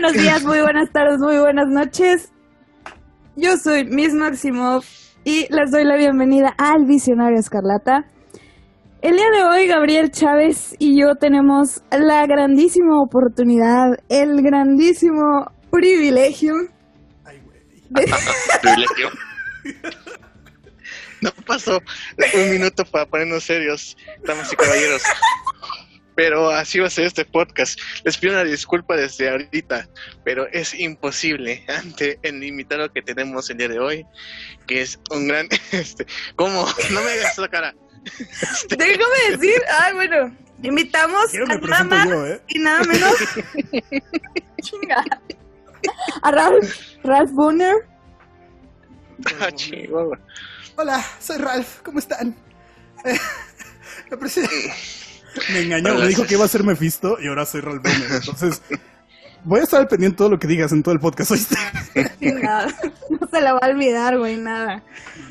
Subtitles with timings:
[0.00, 2.32] Buenos días, muy buenas tardes, muy buenas noches.
[3.36, 4.82] Yo soy Miss Maximov
[5.24, 8.06] y les doy la bienvenida al Visionario Escarlata.
[9.02, 16.54] El día de hoy Gabriel Chávez y yo tenemos la grandísima oportunidad, el grandísimo privilegio.
[17.26, 17.42] Ay.
[18.62, 19.10] Privilegio.
[21.20, 21.78] No pasó
[22.36, 25.02] un minuto para ponernos serios, damas y caballeros.
[26.16, 27.78] Pero así va a ser este podcast.
[28.04, 29.88] Les pido una disculpa desde ahorita,
[30.24, 34.06] pero es imposible ante el invitado que tenemos el día de hoy,
[34.66, 35.48] que es un gran...
[35.72, 36.66] Este, ¿Cómo?
[36.92, 37.74] No me hagas la cara.
[38.04, 42.40] Este, Déjame decir, ay bueno, invitamos a nada presento más yo, ¿eh?
[42.48, 43.14] y nada menos.
[46.22, 47.76] A Ralph, Ralph Bonner.
[49.40, 49.48] ah.
[50.76, 52.34] Hola, soy Ralph, ¿cómo están?
[53.04, 53.18] Eh,
[54.10, 54.48] me, prese-
[55.52, 58.10] me engañó, me dijo que iba a ser Mephisto y ahora soy Ralph Bonner.
[58.12, 58.62] Entonces,
[59.44, 61.56] voy a estar al pendiente de todo lo que digas en todo el podcast, ¿oíste?
[62.18, 62.68] Chingada.
[63.08, 64.82] No se la va a olvidar, güey, nada.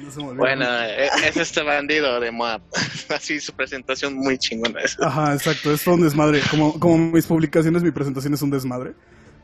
[0.01, 0.21] No se.
[0.21, 2.61] Bueno, eh, es este bandido de Moab.
[3.15, 4.81] Así su presentación muy chingona.
[4.81, 4.97] es.
[4.99, 6.41] Ajá, exacto, es todo un desmadre.
[6.49, 8.93] Como, como mis publicaciones, mi presentación es un desmadre.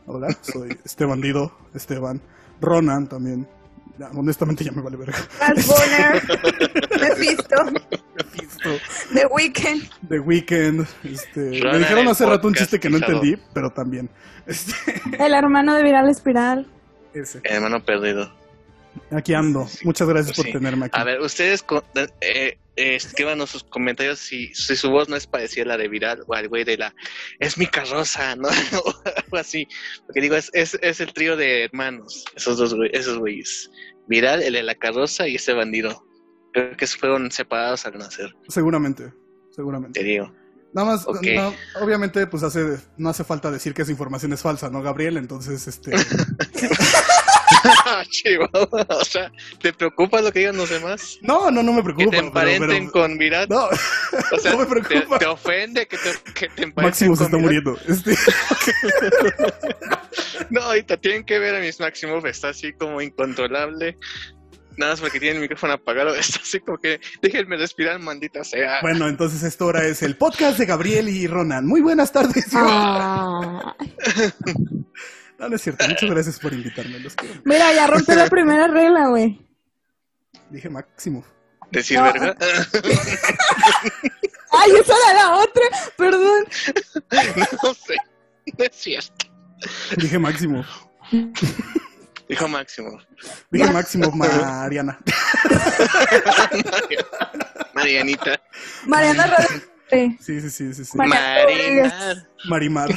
[0.08, 2.22] Hola, soy este bandido, Esteban.
[2.62, 3.48] Ronan también.
[3.98, 5.18] Ya, honestamente ya me vale verga.
[5.40, 6.22] Ralph Bonner.
[7.02, 7.64] Mephisto.
[8.18, 8.70] Mephisto.
[9.14, 9.90] The Weeknd.
[10.10, 10.86] The Weeknd.
[11.04, 13.18] Este, me dijeron el hace rato un chiste que no pisado.
[13.22, 14.10] entendí, pero también.
[14.46, 14.74] Este,
[15.18, 16.68] El hermano de Viral Espiral.
[17.14, 17.40] ese.
[17.44, 18.32] Hermano perdido.
[19.12, 19.68] Aquí ando.
[19.84, 20.52] Muchas gracias por Sí.
[20.54, 21.00] tenerme aquí.
[21.00, 21.64] A ver, ustedes
[22.22, 26.24] eh, escríbanos sus comentarios si, si su voz no es parecida a la de Viral
[26.28, 26.94] o al güey de la
[27.40, 28.48] es mi carroza, ¿no?
[28.84, 29.68] o algo así.
[30.06, 33.70] Porque digo, es, es, es el trío de hermanos, esos dos güey- esos güeyes.
[34.08, 36.06] Viral, el de la carroza y ese bandido.
[36.54, 39.12] Creo que fueron separados al nacer, Seguramente.
[39.52, 40.00] Seguramente.
[40.00, 40.34] te digo.
[40.74, 44.70] Nada más, no, obviamente, pues hace, no hace falta decir que esa información es falsa,
[44.70, 45.16] ¿no, Gabriel?
[45.16, 45.92] Entonces, este,
[48.10, 51.18] Chihuahua, o sea, ¿te preocupa lo que digan los demás?
[51.22, 52.10] no, no, no me Que preocupa.
[52.12, 53.48] te pero- emparenten pero- con Viral.
[53.50, 55.20] No, o sea, no me te, preocupa.
[55.20, 57.64] te ofende que te, que te emparenten Máximo se está Viral?
[57.64, 57.80] muriendo.
[57.88, 58.16] Este,
[60.50, 63.98] No, ahorita tienen que ver a mis Maximov, está así como incontrolable.
[64.78, 68.80] Nada más porque tiene el micrófono apagado, está así como que déjenme respirar, maldita sea.
[68.82, 71.66] bueno, entonces esto ahora es el podcast de Gabriel y Ronan.
[71.66, 72.48] Muy buenas tardes.
[72.54, 73.76] Ah.
[75.40, 75.86] No, no es cierto.
[75.88, 77.00] Muchas gracias por invitarme.
[77.00, 77.42] Los quiero.
[77.44, 79.46] Mira, ya rompió la primera regla, güey.
[80.50, 81.26] Dije Máximo.
[81.72, 82.04] Decir No.
[82.06, 82.36] verga.
[84.52, 85.64] Ay, esa era la otra.
[85.98, 86.46] Perdón.
[87.64, 87.96] no sé,
[88.58, 89.26] no es cierto.
[89.98, 90.64] Dije Máximo.
[92.30, 92.98] Dijo Máximo.
[93.52, 95.00] Dije Máximo Mariana.
[97.74, 98.40] Marianita.
[98.86, 99.70] Mariana Rodríguez.
[100.22, 100.86] Sí, sí, sí, sí.
[100.86, 100.98] sí.
[100.98, 102.28] Mariana Marina.
[102.48, 102.90] Marimar.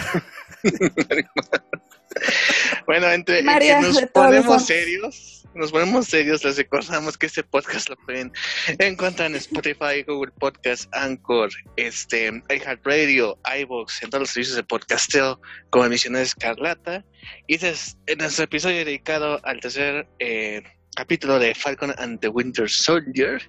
[2.86, 7.88] Bueno, entre María que nos ponemos serios, nos ponemos serios, les recordamos que este podcast
[7.88, 8.32] lo pueden
[8.78, 15.40] encontrar en Spotify, Google Podcast, Anchor, este, iHeartRadio, iVoox, en todos los servicios de podcasteo
[15.70, 17.04] como Misiones Escarlata.
[17.46, 20.62] Y este es en nuestro episodio dedicado al tercer eh,
[20.94, 23.42] capítulo de Falcon and the Winter Soldier.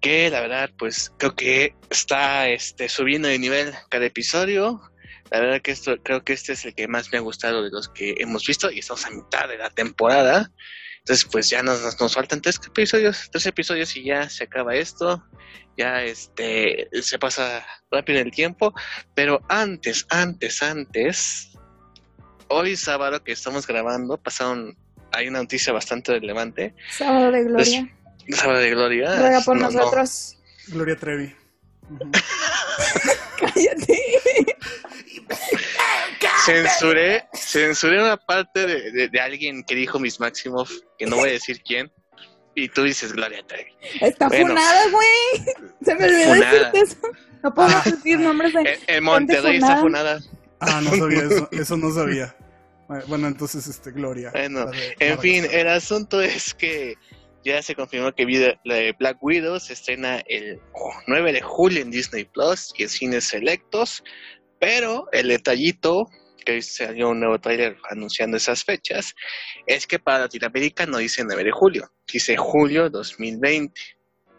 [0.00, 4.80] Que la verdad, pues creo que está este, subiendo de nivel cada episodio.
[5.30, 7.70] La verdad que esto, creo que este es el que más me ha gustado de
[7.70, 10.50] los que hemos visto y estamos a mitad de la temporada.
[11.00, 14.74] Entonces, pues ya nos, nos, nos faltan tres episodios, tres episodios y ya se acaba
[14.74, 15.24] esto.
[15.76, 18.74] Ya este se pasa rápido el tiempo.
[19.14, 21.52] Pero antes, antes, antes,
[22.48, 24.76] hoy sábado que estamos grabando, pasaron,
[25.12, 26.74] hay una noticia bastante relevante.
[26.90, 27.88] Sábado de Gloria.
[28.30, 29.16] Sábado de Gloria.
[29.18, 29.78] Ruega por No, no.
[29.78, 30.36] nosotros.
[30.68, 31.34] Gloria Trevi.
[31.90, 32.10] Ujú.
[32.10, 33.17] Cállate.
[36.52, 41.28] Censuré, censuré una parte de, de- de alguien que dijo Miss Maximoff, que no voy
[41.30, 41.92] a decir quién,
[42.54, 43.70] y tú dices Gloria Trevi.
[44.00, 44.48] Está Bueno.
[44.48, 45.54] funada, güey.
[45.84, 46.52] Se me olvidó Funada.
[46.70, 46.96] decirte eso.
[47.42, 47.82] No puedo Ah.
[47.84, 48.60] decir nombres de.
[48.60, 50.20] En, en Monterrey está funada.
[50.60, 51.48] Ah, no sabía eso.
[51.52, 52.34] Eso no sabía.
[53.06, 54.30] Bueno, entonces, este, Gloria.
[54.32, 56.94] Bueno, de En fin, el asunto es que
[57.44, 60.58] ya se confirmó que vida- la de Black Widow se estrena el
[61.06, 64.02] 9 de julio en Disney Plus y en cines selectos,
[64.58, 69.14] pero el detallito que hoy salió un nuevo tráiler anunciando esas fechas
[69.66, 73.80] es que para Latinoamérica no dice 9 de julio, dice julio 2020.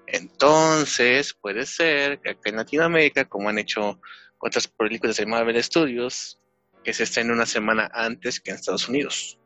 [0.08, 4.00] Entonces, puede ser que acá en Latinoamérica, como han hecho
[4.40, 6.40] otras películas de Marvel Studios,
[6.84, 9.38] que se estrene una semana antes que en Estados Unidos.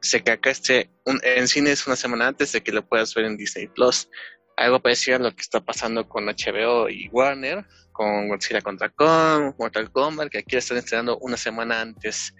[0.00, 3.24] Sé que acá esté en cine es una semana antes de que lo puedas ver
[3.24, 4.08] en Disney Plus.
[4.56, 9.54] Algo parecido a lo que está pasando con HBO y Warner, con Godzilla contra Kong,
[9.58, 12.34] Mortal Kombat, que aquí lo están estrenando una semana antes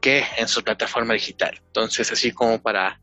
[0.00, 1.60] que en su plataforma digital.
[1.66, 3.00] Entonces, así como para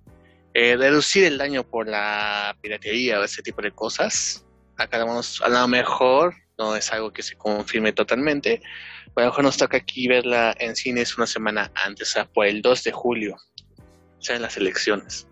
[0.53, 4.45] eh, reducir el daño por la piratería o ese tipo de cosas,
[4.77, 8.61] acá vamos, a lo mejor no es algo que se confirme totalmente,
[9.15, 12.45] a lo mejor nos toca aquí verla en cines una semana antes, o sea, por
[12.45, 13.35] el 2 de julio,
[14.17, 15.27] o sea, en las elecciones.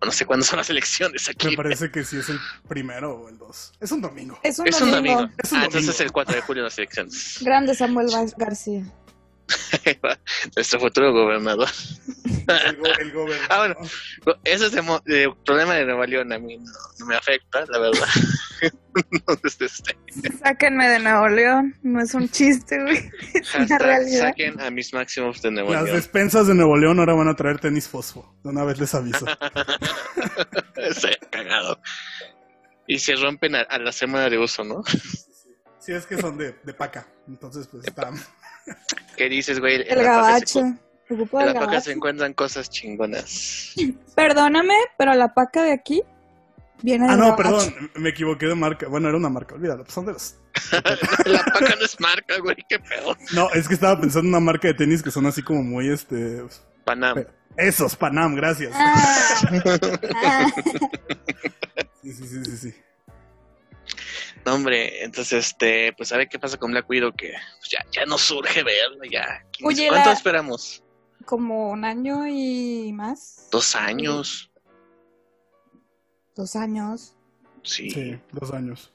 [0.04, 1.48] No sé cuándo son las elecciones aquí.
[1.48, 3.72] Me parece que sí es el primero o el dos.
[3.80, 4.38] Es un domingo.
[4.42, 5.16] Es un Es un domingo.
[5.20, 5.34] domingo.
[5.42, 5.78] Es un ah, domingo.
[5.78, 7.38] entonces el 4 de julio las elecciones.
[7.42, 8.82] Grande Samuel Gar- García.
[10.56, 11.68] Nuestro futuro gobernador.
[12.66, 13.46] El, go- el gobernador.
[13.50, 14.36] Ah, bueno.
[14.44, 16.32] Ese es el el problema de Nueva León.
[16.32, 18.06] A mí no, no me afecta, la verdad.
[19.10, 19.68] no, este,
[20.42, 21.76] Sáquenme de Nuevo León.
[21.82, 23.10] No es un chiste, güey.
[23.34, 24.28] Es una realidad.
[24.28, 25.96] saquen a mis máximos de Nueva Las León.
[25.96, 28.36] despensas de Nuevo León ahora van a traer tenis fosfo.
[28.42, 29.26] De una vez les aviso.
[30.76, 31.80] Estoy cagado.
[32.86, 34.82] Y se rompen a, a la semana de uso, ¿no?
[35.78, 37.06] Sí, es que son de, de paca.
[37.28, 38.10] Entonces, pues está.
[39.20, 39.74] ¿Qué dices, güey?
[39.74, 40.78] En El la paca se gabacho.
[41.10, 43.74] En la paca se encuentran cosas chingonas.
[44.16, 46.02] Perdóname, pero la paca de aquí
[46.80, 47.42] viene Ah, del no, gabacho.
[47.66, 47.90] perdón.
[47.96, 48.88] Me equivoqué de marca.
[48.88, 49.56] Bueno, era una marca.
[49.56, 49.82] Olvídalo.
[49.84, 50.38] pues son de los.
[51.26, 52.56] la paca no es marca, güey.
[52.66, 53.14] Qué pedo.
[53.34, 55.90] No, es que estaba pensando en una marca de tenis que son así como muy
[55.92, 56.42] este.
[56.86, 57.22] Panam.
[57.58, 58.72] Esos, Panam, gracias.
[58.74, 59.34] Ah.
[60.14, 60.46] Ah.
[62.02, 62.74] Sí, sí, sí, sí, sí.
[64.46, 67.84] No, hombre, entonces, este, pues a ver qué pasa con Black Widow, que pues, ya,
[67.92, 69.44] ya no surge verlo, ya.
[69.62, 70.82] Oye, ¿Cuánto la- esperamos?
[71.26, 73.48] Como un año y más.
[73.50, 74.50] ¿Dos años?
[76.34, 77.14] Dos años.
[77.62, 78.92] Sí, Sí, dos años.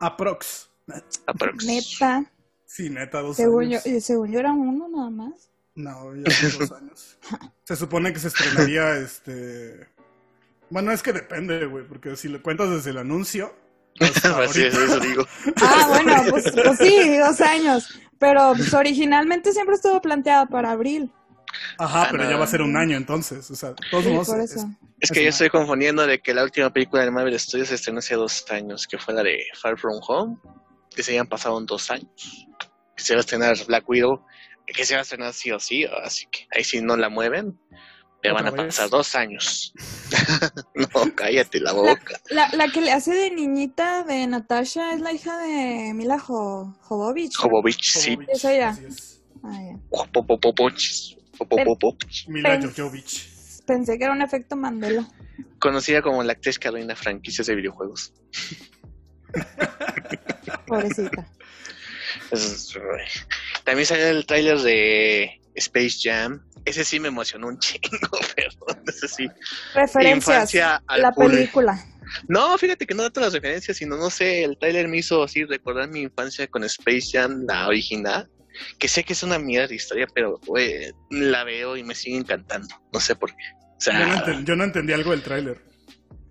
[0.00, 0.68] Aprox.
[1.26, 1.64] aprox.
[1.64, 2.24] Neta.
[2.66, 3.86] Sí, neta, dos Según yo, años.
[3.86, 5.50] eh, según yo era uno nada más.
[5.76, 7.18] No, ya son dos años.
[7.64, 9.88] Se supone que se estrenaría este.
[10.70, 13.54] Bueno, es que depende, güey, porque si lo cuentas desde el anuncio.
[14.00, 15.26] Hasta sí, ahorita- eso digo.
[15.62, 17.88] Ah, bueno, pues, pues sí, dos años.
[18.18, 21.10] Pero pues, originalmente siempre estuvo planteado para abril.
[21.78, 22.30] Ajá, Ah, pero no.
[22.30, 23.50] ya va a ser un año entonces.
[23.50, 24.28] O sea, todos Sí, modos.
[24.28, 24.68] por es- eso.
[25.00, 27.74] Es que Es yo estoy confundiendo de que la última película de Marvel Studios se
[27.74, 30.36] estrenó hace dos años, que fue la de Far From Home,
[30.94, 32.46] que se habían pasado en dos años.
[32.96, 34.24] Que se va a estrenar Black Widow,
[34.66, 37.58] que se va a estrenar sí o sí, así que ahí sí no la mueven,
[38.32, 38.66] pero van a vez.
[38.66, 39.72] pasar dos años.
[40.74, 42.20] no, cállate la boca.
[42.30, 46.76] La, la que le hace de niñita de Natasha es la hija de Mila Jo-
[46.82, 47.34] Jovovich.
[47.36, 47.42] ¿no?
[47.42, 48.18] Jovovich, sí.
[48.28, 48.76] Es ella.
[48.80, 48.88] ya.
[52.28, 53.30] Mila Jovovich.
[53.66, 55.08] Pensé que era un efecto Mandela.
[55.58, 58.12] Conocida como la actriz que arruina franquicias de videojuegos.
[60.66, 61.26] Pobrecita.
[62.30, 62.76] Es-
[63.64, 66.45] También salió el tráiler de Space Jam.
[66.66, 68.84] Ese sí me emocionó un chingo, perdón.
[68.86, 69.28] Ese sí.
[69.74, 70.16] Referencias.
[70.16, 71.82] Infancia al La película.
[72.28, 75.44] No, fíjate que no dato las referencias, sino no sé, el tráiler me hizo así
[75.44, 78.28] recordar mi infancia con Space Jam, la original.
[78.78, 80.40] Que sé que es una mierda de historia, pero
[81.10, 82.74] la veo y me sigue encantando.
[82.92, 83.44] No sé por qué.
[83.88, 85.62] O Yo no, yo no entendí algo del tráiler.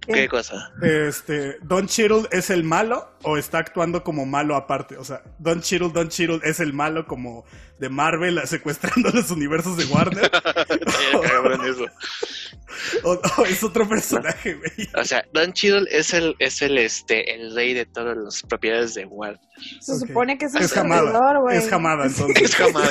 [0.08, 0.72] ¿Qué cosa?
[0.82, 4.98] Este, Don Cheadle es el malo o está actuando como malo aparte.
[4.98, 7.46] O sea, Don Cheadle, Don Cheadle es el malo como
[7.80, 10.32] de Marvel secuestrando los universos de Warner.
[11.30, 11.86] Cabrón eso.
[13.04, 14.90] o, o es otro personaje, güey.
[14.96, 18.94] O sea, Don Cheadle es el, es el, este, el rey de todas las propiedades
[18.96, 19.40] de Warner.
[19.80, 21.40] Se supone que es un Es jamada.
[21.40, 21.58] güey.
[21.58, 22.44] Es jamada, entonces.
[22.44, 22.86] Es güey.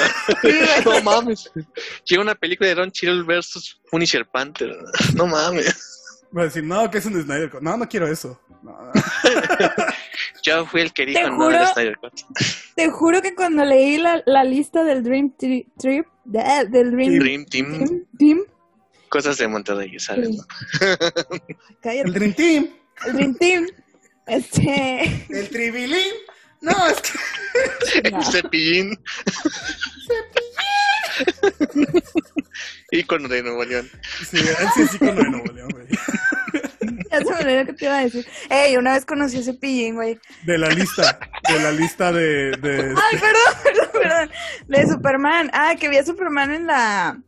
[0.84, 1.50] no mames.
[2.06, 4.74] Quiero una película de Don Cheadle versus Punisher Panther.
[5.14, 6.03] No mames.
[6.36, 7.60] Va a decir, no, que es un Snyder Cut.
[7.62, 8.40] No, no quiero eso.
[8.62, 8.92] No, no.
[10.42, 12.12] Yo fui el que dijo Te no del juro- Snyder Cut.
[12.76, 17.18] Te juro que cuando leí la, la lista del Dream Tri- Trip, de- del Dream
[17.18, 18.40] Dream Team, Team, Team,
[19.08, 20.28] cosas de Monterrey, ¿sabes?
[20.30, 20.38] Sí.
[21.80, 22.68] cállate, El Dream Team.
[23.06, 23.66] el Dream Team,
[24.26, 26.12] este, El Tribilín.
[26.62, 28.10] No, es que.
[28.10, 28.18] no.
[28.18, 28.98] El cepillín.
[32.90, 33.88] Ícono de Nuevo León.
[34.28, 35.86] Sí, él sí es icono de Nuevo León, güey.
[37.10, 38.26] ya se me olvidó que te iba a decir.
[38.50, 40.18] Ey, una vez conocí a ese pillín, güey.
[40.44, 41.18] De la lista.
[41.48, 42.52] De la lista de.
[42.60, 44.30] de Ay, perdón, perdón, perdón.
[44.68, 45.50] De Superman.
[45.52, 47.20] Ah, que vi a Superman en la.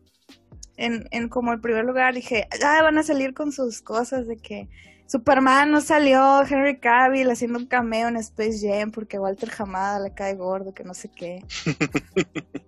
[0.77, 2.15] En, en como el primer lugar.
[2.15, 4.69] Dije, ah, van a salir con sus cosas de que
[5.07, 10.13] Superman no salió, Henry Cavill haciendo un cameo en Space Jam porque Walter Hamada le
[10.15, 11.45] cae gordo, que no sé qué.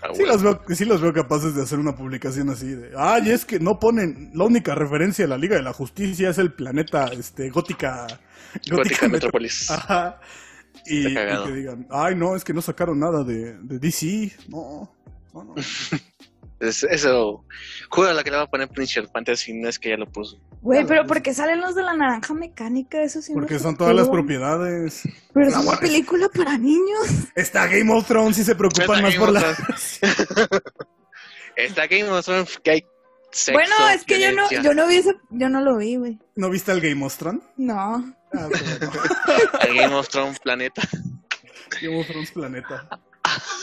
[0.00, 3.30] Ah, Sí los, veo, sí los veo capaces de hacer una publicación así de, ay,
[3.32, 6.52] es que no ponen, la única referencia a la Liga de la Justicia es el
[6.52, 8.06] planeta este gótica
[8.70, 9.68] Gótica Metro- Metrópolis.
[9.70, 10.20] Ajá.
[10.86, 14.94] Y, y que digan, ay, no, es que no sacaron nada de, de DC, no,
[15.34, 15.54] no, no.
[16.60, 17.44] Es- eso.
[17.90, 20.38] Juro la que le va a poner Punisher si no es que ya lo puso.
[20.60, 21.08] Güey, pero sí.
[21.08, 23.00] ¿por qué salen los de la naranja mecánica?
[23.02, 25.02] Eso sí me Porque son todas las propiedades.
[25.32, 27.06] Pero es una película para niños.
[27.36, 29.56] Está Game of Thrones y se preocupan Está más Game por la...
[31.56, 32.86] Está Game of Thrones que hay
[33.30, 36.18] sexo, bueno, es que yo no, yo no vi ese, yo no lo vi, güey.
[36.36, 37.42] ¿No viste el Game of Thrones?
[37.56, 38.14] No.
[38.32, 38.48] Ah.
[39.60, 40.82] Al Game of Thrones Planeta.
[41.80, 42.88] Game of Thrones Planeta.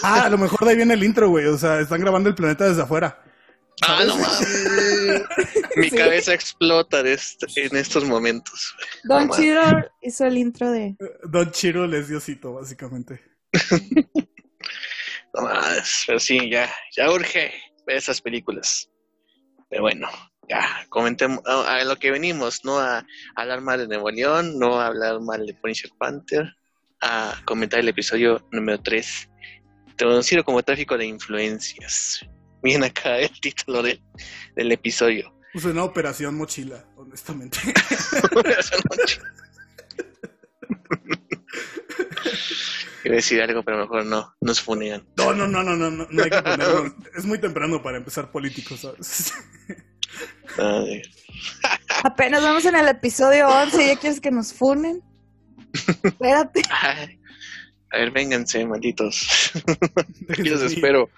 [0.03, 1.45] Ah, a lo mejor de ahí viene el intro, güey.
[1.45, 3.21] O sea, están grabando el planeta desde afuera.
[3.85, 5.23] Ah, no mames.
[5.75, 5.95] Mi Sí.
[5.97, 8.73] cabeza explota de est- en estos momentos.
[9.03, 9.61] Don No, Chiro
[10.01, 10.95] hizo el intro de...
[11.23, 13.21] Don Chiro les diosito, básicamente.
[15.33, 17.51] No mames, pero sí, ya, ya urge
[17.85, 18.89] ver esas películas.
[19.69, 20.07] Pero bueno,
[20.49, 23.05] ya, comentemos a, a lo que venimos, no a,
[23.35, 26.55] hablar mal de Nuevo León, no a hablar mal de Punisher Panther,
[27.01, 29.29] a comentar el episodio número 3,
[29.95, 32.25] traducido como tráfico de influencias.
[32.63, 34.01] Miren acá el título del,
[34.55, 35.33] del episodio.
[35.53, 37.59] Puse una operación mochila, honestamente.
[38.59, 39.21] Esa noche.
[43.05, 45.07] Iba a decir algo, pero mejor no, nos funean.
[45.15, 46.95] No, no, no, no, no, no, no hay que ponerlo.
[47.15, 49.31] Es muy temprano para empezar políticos, ¿sabes?
[50.57, 51.03] Ay,
[52.03, 55.01] Apenas vamos en el episodio 11 ¿ya quieres que nos funen?
[56.03, 56.61] Espérate.
[56.69, 57.19] ay.
[57.91, 59.51] A ver, vénganse, malditos.
[60.29, 61.09] Aquí los espero.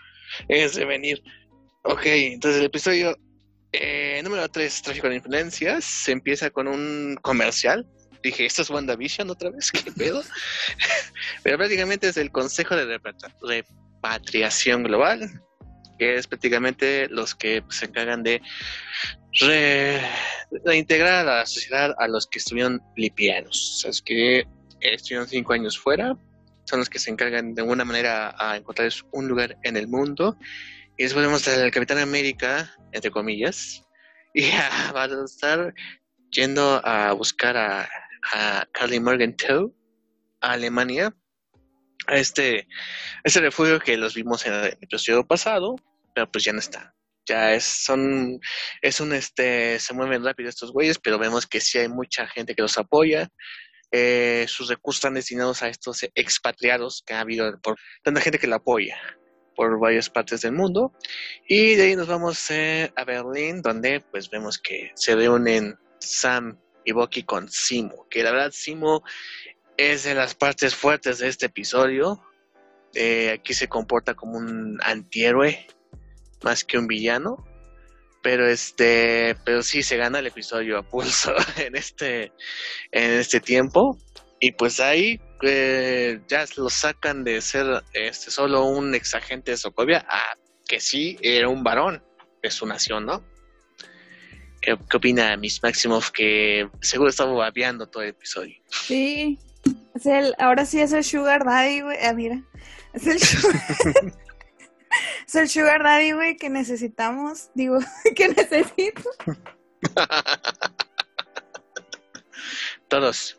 [0.47, 1.23] Déjense venir.
[1.83, 3.17] Ok, entonces el episodio
[3.71, 7.87] eh, número 3, Tráfico de Influencias, se empieza con un comercial.
[8.23, 9.71] Dije, ¿esto es WandaVision otra vez?
[9.71, 10.21] ¿Qué pedo?
[11.43, 12.99] Pero prácticamente es el Consejo de
[13.41, 15.29] Repatriación Global,
[15.97, 18.41] que es prácticamente los que se encargan de
[19.39, 20.01] re-
[20.65, 23.75] reintegrar a la sociedad a los que estuvieron lipianos.
[23.75, 24.45] O sea, es que
[24.81, 26.15] estuvieron cinco años fuera,
[26.67, 30.37] son los que se encargan de alguna manera a encontrarles un lugar en el mundo.
[30.97, 33.83] Y después vemos al Capitán América, entre comillas,
[34.33, 35.73] y a- va a estar
[36.31, 37.89] yendo a buscar a,
[38.33, 39.73] a Carly Morgenthau
[40.41, 41.15] a Alemania,
[42.07, 42.67] a este,
[43.23, 45.75] este refugio que los vimos en el episodio pasado,
[46.13, 46.93] pero pues ya no está.
[47.27, 48.39] Ya es, son,
[48.81, 52.55] es un, este, se mueven rápido estos güeyes, pero vemos que sí hay mucha gente
[52.55, 53.27] que los apoya.
[53.91, 58.47] Eh, sus recursos están destinados a estos expatriados que ha habido por tanta gente que
[58.47, 58.99] la apoya
[59.55, 60.93] por varias partes del mundo.
[61.47, 66.59] Y de ahí nos vamos eh, a Berlín, donde pues vemos que se reúnen Sam
[66.85, 69.03] y Bucky con Simo, que la verdad Simo
[69.75, 72.23] es de las partes fuertes de este episodio.
[72.93, 75.67] Eh, aquí se comporta como un antihéroe
[76.43, 77.43] más que un villano.
[78.27, 82.33] Pero este, pero sí se gana el episodio a pulso en este,
[82.91, 83.97] en este tiempo.
[84.41, 90.05] Y pues ahí eh, ya lo sacan de ser este solo un exagente de Sokovia
[90.09, 90.35] a
[90.67, 92.03] que sí era un varón
[92.43, 93.23] de su nación, ¿no?
[94.59, 98.57] ¿Qué, qué opina Miss Maximoff que seguro estaba babeando todo el episodio?
[98.69, 99.39] Sí.
[99.95, 101.97] Es el, ahora sí es el Sugar Daddy, güey.
[102.03, 102.43] Ah, mira.
[102.91, 103.55] Es el Sugar...
[105.27, 107.49] es el Sugar Daddy, güey, que necesitamos.
[107.53, 107.79] Digo,
[108.15, 109.01] que necesito.
[112.87, 113.37] Todos,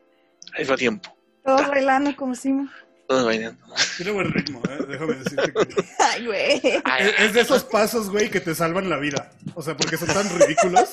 [0.53, 2.69] al mismo tiempo, Todos bailando como Simo.
[3.09, 3.65] todos bailando.
[3.97, 4.85] Tiene buen ritmo, ¿eh?
[4.87, 5.85] Déjame decirte que...
[5.99, 6.61] Ay, güey.
[7.01, 9.31] Es, es de esos pasos, güey, que te salvan la vida.
[9.55, 10.91] O sea, porque son tan ridículos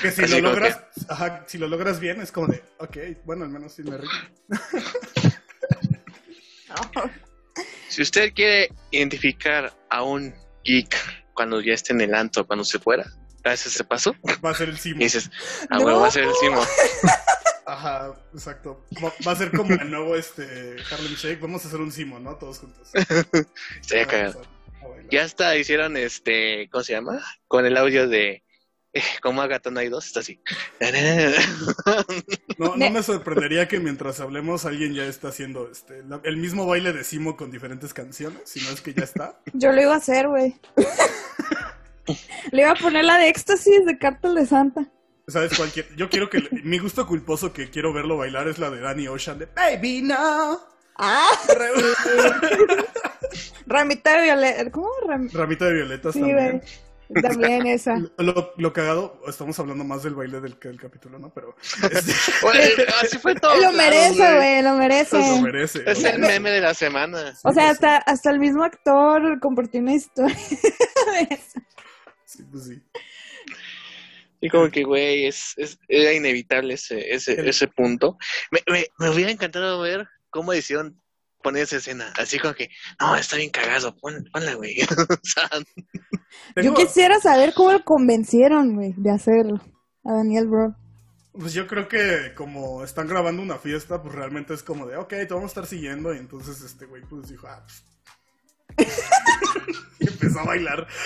[0.00, 3.42] que si Así lo logras, ajá, si lo logras bien es como de, ok, bueno,
[3.44, 4.10] al menos sí me río.
[6.68, 7.25] No.
[7.88, 10.34] Si usted quiere identificar a un
[10.64, 10.94] geek
[11.34, 13.04] cuando ya esté en el antro, cuando se fuera,
[13.42, 15.00] das ese paso Va a ser el Simo.
[15.00, 15.30] y dices,
[15.70, 16.00] ah, No.
[16.00, 16.60] va a ser el Simo.
[17.66, 18.84] Ajá, exacto.
[19.02, 21.40] Va, va a ser como el nuevo este Harlem Shake.
[21.40, 22.36] Vamos a hacer un Simo, ¿no?
[22.36, 22.88] Todos juntos.
[23.80, 24.34] Estaría cagado.
[24.42, 24.46] Vamos
[24.82, 25.10] a- a bailar.
[25.10, 27.20] Ya hasta hicieron este, ¿cómo se llama?
[27.48, 28.44] Con el audio de
[29.22, 30.40] como Agatha no hay dos, está así.
[32.58, 36.92] No, me sorprendería que mientras hablemos alguien ya está haciendo este la- el mismo baile
[36.92, 39.38] de Simo con diferentes canciones, si no es que ya está.
[39.52, 40.56] Yo lo iba a hacer, güey.
[42.52, 44.86] Le iba a poner la de éxtasis de Cártel de Santa.
[45.28, 45.94] ¿Sabes cualquier?
[45.96, 49.38] Yo quiero que mi gusto culposo que quiero verlo bailar es la de Danny Ocean
[49.38, 50.60] de Baby No.
[50.98, 51.28] Ah,
[53.66, 54.70] ramita de violeta.
[54.70, 54.88] ¿Cómo?
[55.06, 56.62] Ram- Ramita de violetas Sí, también.
[57.22, 57.96] También esa.
[58.18, 61.32] Lo, lo cagado, estamos hablando más del baile del, que del capítulo, ¿no?
[61.32, 61.54] Pero
[61.92, 62.60] este, Bueno,
[63.02, 63.54] así fue todo.
[63.60, 65.16] Lo merece, güey, lo merece.
[65.18, 65.82] lo merece.
[65.86, 67.34] Es el meme de la semana.
[67.44, 70.34] O sea, hasta, hasta el mismo actor compartió una historia
[71.12, 71.60] de eso.
[72.24, 72.82] Sí, pues sí.
[74.40, 78.18] Y como que, güey, es, es, era inevitable ese, ese, El- ese punto.
[78.50, 81.00] Me, me, me hubiera encantado ver cómo hicieron
[81.46, 82.12] poner esa escena.
[82.18, 84.80] Así como que, no, está bien cagado, pon, ponla, güey.
[84.82, 85.48] o sea,
[86.60, 89.60] Yo quisiera saber cómo lo convencieron, güey, de hacerlo.
[90.04, 90.74] A Daniel Bro.
[91.32, 95.08] Pues yo creo que como están grabando una fiesta, pues realmente es como de, ok,
[95.08, 96.12] te vamos a estar siguiendo.
[96.12, 97.84] Y entonces este güey pues dijo, ah, pues.
[100.00, 100.88] y empezó a bailar.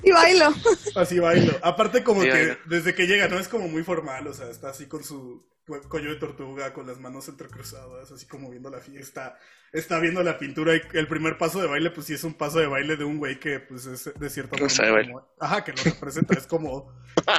[0.00, 0.54] Y bailo.
[0.94, 1.58] Así bailo.
[1.60, 2.56] Aparte como Sí, que bailo.
[2.66, 3.36] desde que llega, ¿no?
[3.40, 5.44] Es como muy formal, o sea, está así con su
[5.88, 9.38] cuello de tortuga, con las manos entrecruzadas, así como viendo la fiesta.
[9.70, 12.58] Está viendo la pintura y el primer paso de baile, pues sí es un paso
[12.58, 15.72] de baile de un güey que pues es de cierta No forma como- Ajá, que
[15.72, 16.92] lo representa, es como...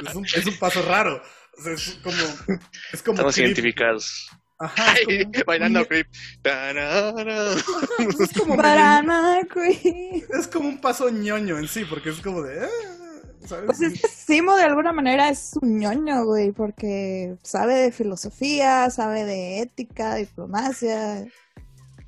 [0.08, 1.20] Es un, es un paso raro.
[1.58, 2.16] O sea, es como...
[2.92, 3.46] Es como Estamos creep.
[3.48, 4.28] identificados.
[4.60, 6.06] Ajá, es Ay, como un- bailando creep.
[8.20, 8.64] Es como medio-
[10.38, 12.60] es como un paso ñoño en sí, porque es como de...
[12.64, 12.68] ah,
[13.46, 13.66] ¿Sabes?
[13.66, 18.90] Pues es que Simo de alguna manera es un ñoño, güey, porque sabe de filosofía,
[18.90, 21.26] sabe de ética, diplomacia.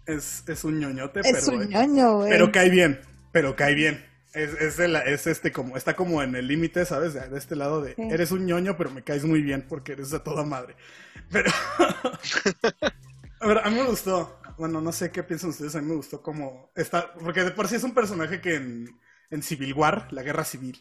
[0.07, 1.59] Es, es un ñoñote, Es pero...
[1.59, 2.31] un ñoño, güey.
[2.31, 3.01] Pero cae bien,
[3.33, 4.05] pero cae bien.
[4.35, 7.13] Es, es, de es este como, está como en el límite, ¿sabes?
[7.15, 8.03] De, de este lado de, Sí.
[8.11, 10.75] eres un ñoño, pero me caes muy bien porque eres a toda madre.
[11.31, 11.51] Pero,
[13.41, 15.97] a ver, a mí me gustó, bueno, no sé qué piensan ustedes, a mí me
[15.97, 18.89] gustó como, está, porque de por sí es un personaje que en,
[19.33, 20.81] en Civil War, la guerra civil,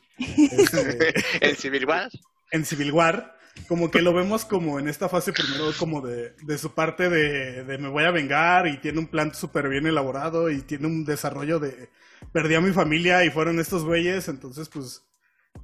[0.52, 2.10] este, En Civil War.
[2.52, 3.36] en Civil War,
[3.68, 7.64] como que lo vemos como en esta fase primero como de, de su parte de,
[7.64, 11.04] de me voy a vengar y tiene un plan súper bien elaborado y tiene un
[11.06, 11.90] desarrollo de
[12.32, 15.04] perdí a mi familia y fueron estos güeyes, entonces pues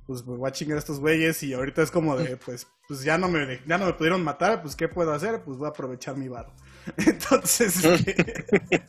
[0.06, 3.03] pues me voy a chingar a estos güeyes y ahorita es como de pues pues
[3.03, 5.41] ya no me ya no me pudieron matar, pues qué puedo hacer?
[5.44, 6.53] Pues voy a aprovechar mi varo.
[7.06, 8.86] Entonces, este,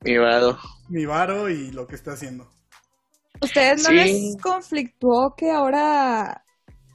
[0.00, 0.58] Mi vado.
[0.88, 2.50] mi varo y lo que está haciendo.
[3.40, 3.94] ¿Ustedes no Sí.
[3.94, 6.44] les conflictuó que ahora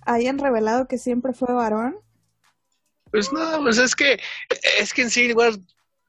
[0.06, 1.96] hayan revelado que siempre fue varón?
[3.12, 4.20] Pues no, pues es que
[4.80, 5.54] es que en Civil War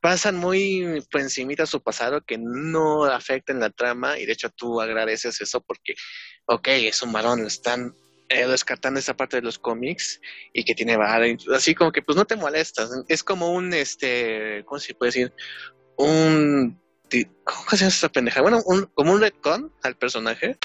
[0.00, 4.50] pasan muy por encimita su pasado que no afecta en la trama y de hecho
[4.50, 5.94] tú agradeces eso porque,
[6.46, 7.94] ok, es un varón, están
[8.28, 10.20] eh, descartando esa parte de los cómics
[10.52, 14.62] y que tiene vara, así como que pues no te molestas, es como un, este,
[14.66, 15.32] ¿cómo se puede decir?
[15.96, 16.80] Un,
[17.44, 18.42] ¿cómo se llama esta pendeja?
[18.42, 20.58] Bueno, un, como un retcon al personaje.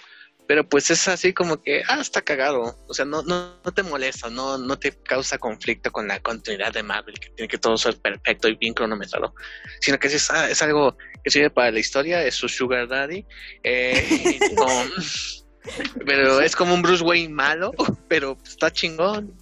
[0.47, 2.75] Pero pues es así como que, ah, está cagado.
[2.87, 6.73] O sea, no, no, no te molesta, no, no te causa conflicto con la continuidad
[6.73, 9.35] de Marvel, que tiene que todo ser perfecto y bien cronometrado.
[9.79, 13.27] Sino que es, ah, es algo que sirve para la historia, es su Sugar Daddy.
[13.61, 14.65] eh, no,
[16.05, 17.71] pero es como un Bruce Wayne malo,
[18.07, 19.37] pero está chingón.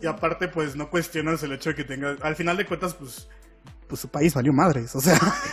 [0.00, 2.16] Y aparte, pues no cuestionas el hecho de que tenga.
[2.22, 3.28] Al final de cuentas, pues.
[3.92, 5.20] Pues su país valió madres, o sea.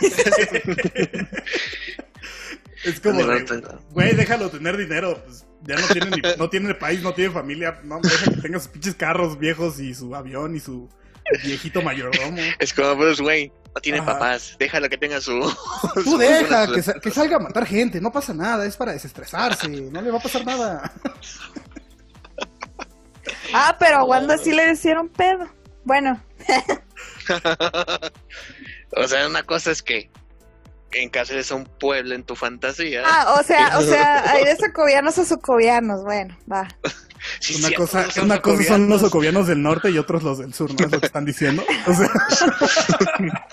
[2.84, 3.22] es como.
[3.22, 5.22] de, Güey, déjalo tener dinero.
[5.22, 7.78] Pues ya no tiene, ni, no tiene país, no tiene familia.
[7.84, 10.88] No, deja que tenga sus pinches carros viejos y su avión y su
[11.44, 12.40] viejito mayordomo.
[12.58, 14.14] Es como Bruce Wayne, no tiene Ajá.
[14.14, 15.38] papás, déjalo que tenga su...
[16.02, 20.00] Tú deja que, que salga a matar gente, no pasa nada, es para desestresarse, no
[20.00, 20.90] le va a pasar nada.
[23.52, 25.46] Ah, pero a Wanda sí le hicieron pedo.
[25.84, 26.22] Bueno,
[28.96, 30.10] o sea, una cosa es que
[30.92, 33.02] encarceles a un pueblo en tu fantasía.
[33.06, 36.02] ah, o sea, o sea, hay de socovianos a socovianos.
[36.02, 36.66] Bueno, va.
[37.38, 39.00] Sí, Una cosa, son una cosa son los socovianos.
[39.00, 40.86] socovianos del norte y otros los del sur, ¿no?
[40.86, 41.62] Es lo que están diciendo.
[41.86, 42.08] O sea,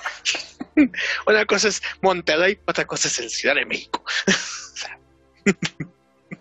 [1.28, 4.04] Una cosa es Monterrey, otra cosa es el Ciudad de México.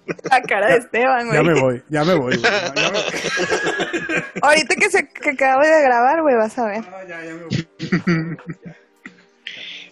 [0.31, 1.55] La cara de Esteban, ya güey.
[1.55, 2.43] me voy, ya me voy, güey.
[2.53, 6.85] Ya, ya me- Ahorita que se que acabo de grabar, güey, vas a ver.
[6.89, 7.69] Ah, ya, ya me voy.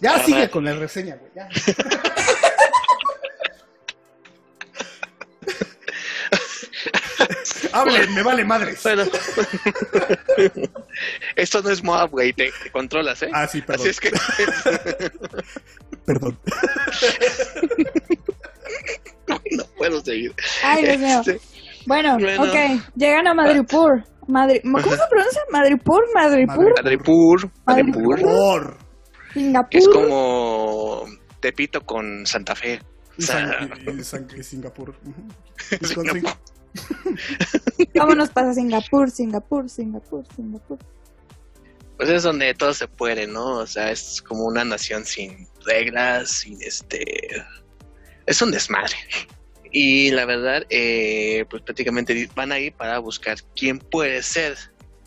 [0.01, 1.31] Ya sigue con la reseña, güey.
[1.35, 1.49] Ya.
[7.73, 8.81] Hable, me vale madres.
[8.83, 9.03] Bueno,
[11.35, 13.29] esto no es Moab, güey, te, te controlas, ¿eh?
[13.33, 13.81] Ah, sí, perdón.
[13.81, 14.11] Así es que
[16.05, 16.39] Perdón.
[20.65, 21.19] Ay, Dios mío.
[21.19, 21.39] Este,
[21.85, 22.43] Bueno, Bueno.
[22.43, 22.81] ok.
[22.95, 24.03] Llegan a Madripur.
[24.27, 25.41] Madri ¿Cómo se pronuncia?
[25.51, 28.77] Madripur, Madripur, Madripur, Madripur,
[29.31, 29.69] que Singapur.
[29.79, 31.05] es como
[31.41, 32.79] Tepito con Santa Fe.
[33.17, 33.51] Y, San-
[33.85, 34.95] y- y San- y Singapur.
[35.83, 36.31] Singapur.
[37.93, 40.77] Vámonos para Singapur, Singapur, Singapur, Singapur.
[41.97, 43.59] Pues es donde todo se puede, ¿no?
[43.59, 47.03] O sea, es como una nación sin reglas, sin este...
[48.25, 48.95] Es un desmadre.
[49.77, 54.55] Y la verdad, eh, pues prácticamente van ahí para buscar quién puede ser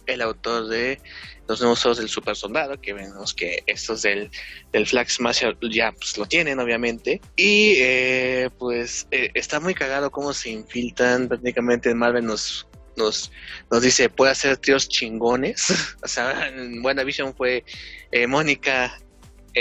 [0.04, 1.00] el autor de
[1.48, 4.30] los nuevos juegos del super soldado, que vemos que estos del,
[4.70, 7.18] del Flag Smasher ya pues lo tienen, obviamente.
[7.34, 13.32] Y eh, pues eh, está muy cagado cómo se infiltran prácticamente en Marvel nos nos,
[13.70, 15.72] nos dice puede hacer tríos chingones.
[16.02, 17.64] o sea, en WandaVision fue
[18.12, 19.00] eh, Mónica,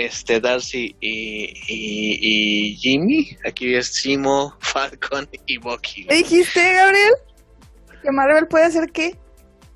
[0.06, 2.20] este Darcy y, y,
[2.72, 3.36] y Jimmy.
[3.46, 6.06] Aquí es Simo, Falcon y Bucky.
[6.06, 7.14] ¿Qué dijiste, Gabriel?
[8.02, 9.16] ¿Que Marvel puede hacer qué?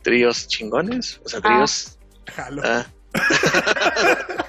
[0.04, 1.20] Tríos chingones.
[1.26, 1.48] O sea, Ah.
[1.56, 1.98] tríos.
[2.34, 2.62] Jalo.
[2.66, 2.88] Ah.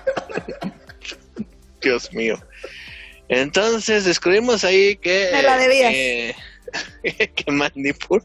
[1.80, 2.38] Dios mío.
[3.28, 5.30] Entonces descubrimos ahí que.
[5.32, 5.92] Me la debías.
[5.94, 6.34] eh,
[7.34, 8.24] que Mandipur.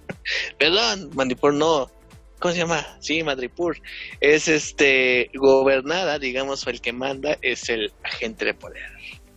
[0.60, 1.90] Perdón, Mandipur no.
[2.40, 2.86] ¿Cómo se llama?
[3.00, 3.78] Sí, Madripur.
[4.20, 5.30] Es este.
[5.34, 8.86] Gobernada, digamos, o el que manda es el agente de poder.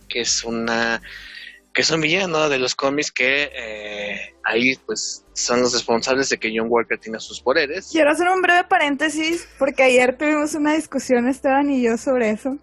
[0.07, 1.01] Que es una.
[1.73, 6.37] Que es un villano de los cómics que eh, ahí, pues, son los responsables de
[6.37, 7.89] que John Walker tenga sus poderes.
[7.91, 12.57] Quiero hacer un breve paréntesis porque ayer tuvimos una discusión Esteban y yo sobre eso.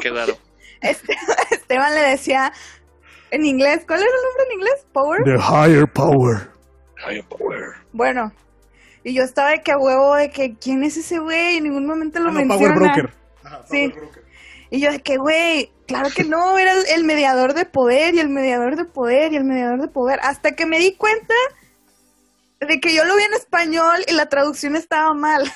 [0.00, 0.36] Qué raro.
[0.80, 1.14] Este-
[1.52, 2.52] Esteban le decía
[3.30, 4.86] en inglés, ¿cuál era el nombre en inglés?
[4.92, 5.22] Power.
[5.24, 6.50] The higher power.
[7.06, 7.74] Higher power.
[7.92, 8.32] Bueno,
[9.04, 11.86] y yo estaba de que a huevo de que quién es ese güey, en ningún
[11.86, 12.74] momento lo Ah, no, menciona.
[12.74, 13.14] power broker.
[13.44, 13.88] Ajá, Sí.
[13.88, 14.22] power broker.
[14.70, 18.20] Y yo de que güey, claro que no, era el, el mediador de poder y
[18.20, 21.34] el mediador de poder y el mediador de poder, hasta que me di cuenta
[22.60, 25.52] de que yo lo vi en español y la traducción estaba mal.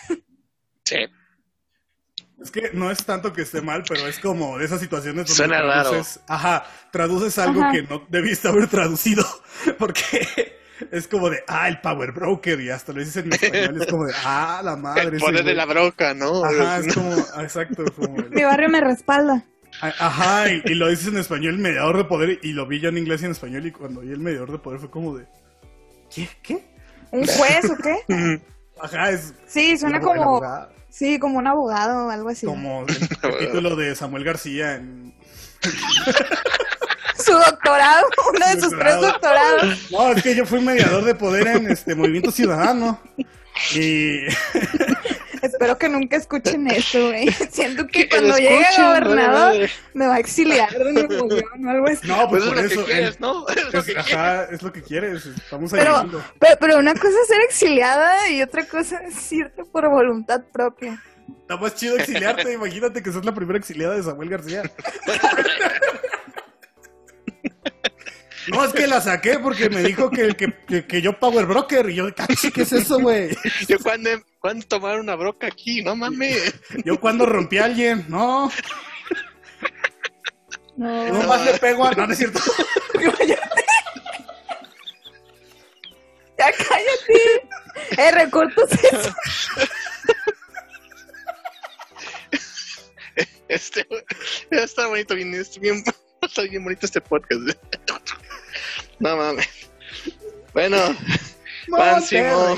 [0.84, 0.96] Sí.
[2.42, 5.32] Es que no es tanto que esté mal, pero es como de esas situaciones donde
[5.34, 5.88] Suena raro.
[5.90, 7.72] traduces, ajá, traduces algo Ajá.
[7.72, 9.24] que no debiste haber traducido,
[9.78, 10.58] porque
[10.90, 14.04] es como de, ah, el power broker, y hasta lo dices en español, es como
[14.06, 15.04] de, ah, la madre.
[15.04, 15.54] El poder de güey".
[15.54, 16.44] la broca, ¿no?
[16.44, 17.12] Ajá, es como,
[17.42, 19.44] exacto, como el- Mi barrio me respalda.
[19.80, 22.98] ajá, y, y lo dices en español, mediador de poder, y lo vi yo en
[22.98, 25.26] inglés y en español, y cuando vi el mediador de poder fue como de,
[26.14, 26.28] ¿qué?
[26.42, 26.64] ¿Qué?
[27.10, 28.40] ¿Un juez o qué?
[28.80, 32.44] Ajá, es Sí, suena el como, abogado, sí, como un abogado o algo así.
[32.46, 35.14] como el título de Samuel García en
[37.26, 39.02] Su doctorado, uno de sus tres Doctorado.
[39.02, 39.90] doctorados.
[39.90, 43.00] No, es que yo fui mediador de poder en este Movimiento Ciudadano.
[43.74, 44.26] Y
[45.42, 47.30] Espero que nunca escuchen esto, güey.
[47.50, 49.70] Siento que Que cuando llegue vale, gobernador madre.
[49.94, 52.06] me va a exiliar de Nuevo León o algo así.
[52.06, 53.48] no, Pues pues es por lo eso que quieres, él- ¿no?
[53.48, 54.48] Es lo que quieres.
[54.52, 55.26] es lo que quieres.
[55.26, 56.24] Estamos Pero, ayudando.
[56.38, 61.02] pero, pero una cosa es ser exiliada y otra cosa es irte por voluntad propia.
[61.42, 62.52] Está más chido exiliarte.
[62.52, 64.62] Imagínate que sos la primera exiliada de Samuel García.
[68.48, 71.90] No, es que la saqué porque me dijo que, que, que, que yo Power Broker.
[71.90, 73.36] Y yo, "Cachi, ¿qué es eso, güey?
[73.68, 76.54] Yo cuando, cuando tomar una broca aquí, no mames.
[76.84, 78.50] Yo cuando rompí a alguien, no.
[80.76, 81.12] No.
[81.12, 81.90] No más le pego a.
[81.92, 82.40] No, no es cierto.
[86.38, 87.48] Ya cállate.
[87.96, 89.14] Eh, recortos eso.
[93.48, 93.86] Este,
[94.50, 95.82] está bonito, bien, está bien,
[96.28, 97.40] está bien bonito este podcast.
[98.98, 99.46] No mames.
[100.54, 100.78] Bueno,
[101.68, 102.56] Máximo.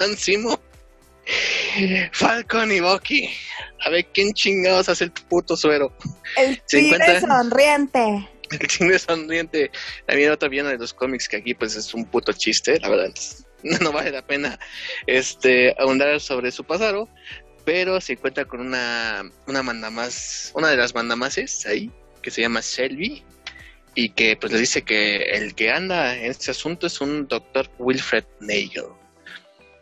[0.00, 0.60] Máximo.
[2.12, 3.28] Falcon y Bucky.
[3.84, 5.94] A ver quién chingados hace el puto suero.
[6.38, 8.26] El tigre sonriente.
[8.50, 9.70] El chingue sonriente.
[10.06, 13.12] También otra bien de los cómics que aquí pues es un puto chiste, la verdad.
[13.80, 14.58] No vale la pena
[15.06, 17.08] este ahondar sobre su pasado.
[17.64, 21.90] Pero se encuentra con una, una mandamás, una de las mandamases ahí,
[22.22, 23.22] que se llama Shelby.
[23.96, 27.70] Y que pues le dice que el que anda en este asunto es un doctor
[27.78, 28.86] Wilfred Nagel.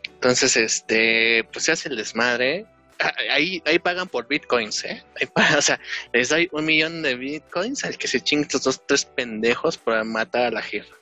[0.05, 2.65] Entonces, este, pues se hace el desmadre.
[2.99, 5.03] Ah, Ahí, ahí pagan por bitcoins, ¿eh?
[5.19, 5.79] Ahí pagan, o sea,
[6.13, 10.03] les doy un millón de bitcoins al que se chingue estos dos, tres pendejos para
[10.03, 10.93] matar a la jefa.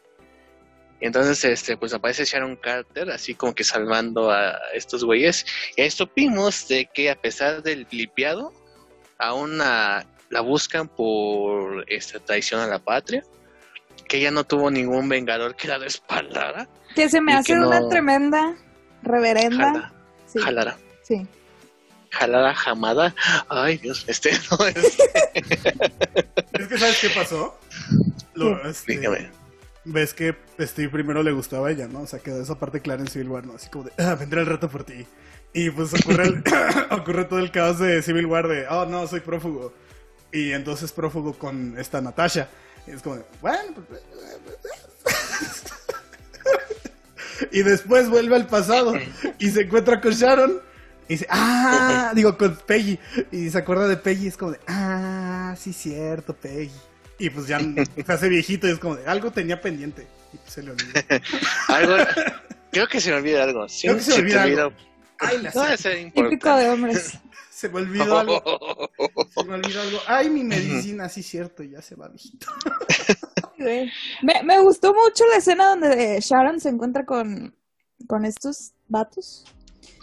[1.02, 5.46] Y entonces, este, pues aparece Sharon Carter, así como que salvando a estos güeyes.
[5.76, 8.54] Y ahí supimos de que a pesar del blipeado,
[9.18, 13.24] aún la, la buscan por esta traición a la patria.
[14.08, 16.68] Que ella no tuvo ningún vengador que la respaldara.
[16.96, 18.56] Que se me hace no- una tremenda
[19.02, 19.72] reverenda.
[19.74, 19.94] Jala,
[20.28, 20.78] Sí, jalara.
[21.02, 21.26] sí.
[22.12, 23.16] Jalada jamada.
[23.48, 24.76] Ay, Dios, este no es.
[26.54, 27.58] Es que, ¿sabes qué pasó?
[28.34, 29.30] Lo, este, Dígame.
[29.86, 32.02] Ves que Steve primero le gustaba a ella, ¿no?
[32.02, 33.56] O sea, quedó esa parte clara en Civil War, ¿no?
[33.56, 35.06] Así como de, ah, vendré el rato por ti.
[35.54, 36.44] Y pues ocurre, el-
[36.92, 39.74] ocurre todo el caos de Civil War de, oh, no, soy prófugo.
[40.32, 42.50] Y entonces prófugo con esta Natasha.
[42.88, 44.02] Y es como de, bueno, pues...
[47.52, 48.94] y después vuelve al pasado
[49.40, 50.62] y se encuentra con Sharon.
[51.08, 52.98] Y dice, ah, digo, con Peggy.
[53.32, 56.72] Y se acuerda de Peggy es como de, ah, sí, cierto, Peggy.
[57.22, 57.60] Y pues ya
[58.06, 60.08] se hace viejito y es como de, algo tenía pendiente.
[60.34, 60.92] Y pues se le olvidó.
[61.68, 61.96] Algo.
[62.72, 63.68] Creo que se me olvida algo.
[63.68, 64.68] Sí, Creo que se me te olvida algo.
[64.68, 64.78] olvida-
[65.20, 67.20] Ay, la No Típico de hombres.
[67.52, 68.42] Se me olvidó algo.
[69.36, 70.00] Se me olvidó algo.
[70.08, 72.48] Ay, mi medicina, sí, cierto, ya se va viejito.
[74.24, 77.56] Me, me gustó mucho la escena donde Sharon se encuentra con,
[78.08, 79.46] con estos vatos.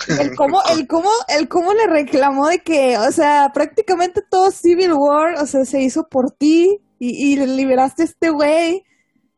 [0.07, 4.93] El cómo, el cómo, el cómo le reclamó de que, o sea, prácticamente todo Civil
[4.93, 8.85] War, o sea, se hizo por ti y, y liberaste a este güey.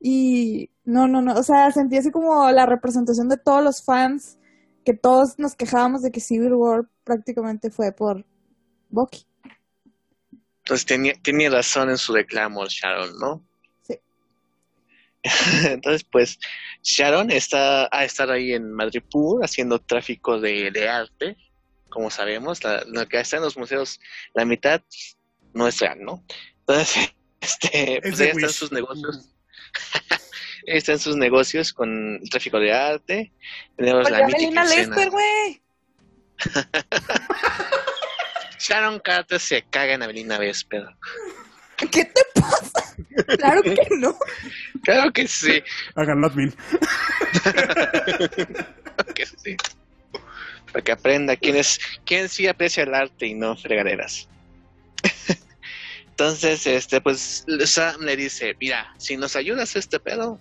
[0.00, 4.38] Y no, no, no, o sea, sentí así como la representación de todos los fans,
[4.84, 8.24] que todos nos quejábamos de que Civil War prácticamente fue por
[8.88, 9.26] Bucky.
[10.64, 13.44] Entonces tenía, tenía razón en su reclamo Sharon, ¿no?
[13.82, 13.98] Sí.
[15.68, 16.38] Entonces, pues,
[16.82, 21.36] Sharon está a estar ahí en Madrid Pur haciendo tráfico de, de arte,
[21.90, 24.00] como sabemos, la- lo que está en los museos,
[24.32, 24.80] la mitad
[25.52, 26.24] no es real, ¿no?
[26.60, 28.54] Entonces, este, Es pues de ella está en Wish.
[28.54, 29.28] sus negocios.
[30.66, 33.32] Ella está en sus negocios con el tráfico de arte.
[33.76, 34.64] Tenemos Oye, la mítica.
[34.64, 35.62] Lester, güey.
[38.58, 40.84] Sharon Carter se caga en Avelina Vesper.
[41.78, 42.94] ¿Qué te pasa?
[43.38, 44.14] Claro que no.
[44.82, 45.62] Claro que sí,
[45.94, 46.54] Háganlo admin.
[47.42, 49.56] claro que sí.
[50.72, 54.28] Para que aprenda quién es, quién sí aprecia el arte y no fregaderas.
[56.20, 60.38] Entonces, este, pues Sam le dice, mira, si nos ayudas a este pedo,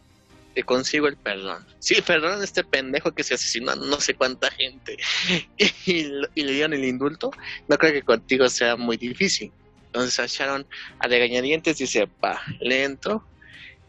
[0.54, 1.66] te consigo el perdón.
[1.80, 4.98] Sí, perdón a este pendejo que se asesinó a no sé cuánta gente.
[5.86, 7.32] Y, le dieron el indulto,
[7.70, 9.54] no creo que contigo sea muy difícil.
[9.86, 10.68] Entonces a Sharon
[11.00, 13.24] a regañadientes dice, va, le entro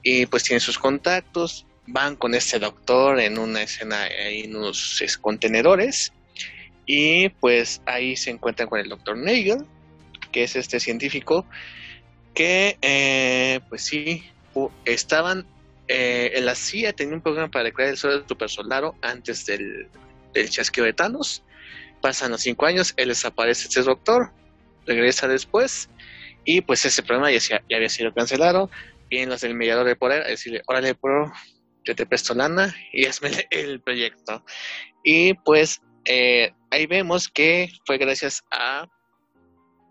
[0.05, 5.19] y pues tiene sus contactos, van con este doctor en una escena en unos es,
[5.19, 6.13] contenedores.
[6.87, 9.67] Y pues ahí se encuentran con el doctor Nagel,
[10.31, 11.47] que es este científico
[12.35, 14.25] que eh, pues sí
[14.85, 15.47] estaban
[15.89, 19.89] eh, en la CIA tenía un programa para crear el suelo super soldado antes del,
[20.33, 21.43] del chasqueo de Thanos.
[22.01, 24.31] Pasan los cinco años él desaparece este doctor
[24.87, 25.89] regresa después
[26.45, 28.71] y pues ese programa ya, ya había sido cancelado
[29.09, 31.31] vienen los del mediador de poder a decirle órale bro
[31.85, 34.45] yo te presto lana y hazme el proyecto
[35.05, 38.89] y pues eh, ahí vemos que fue gracias a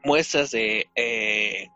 [0.04, 1.68] muestras de eh,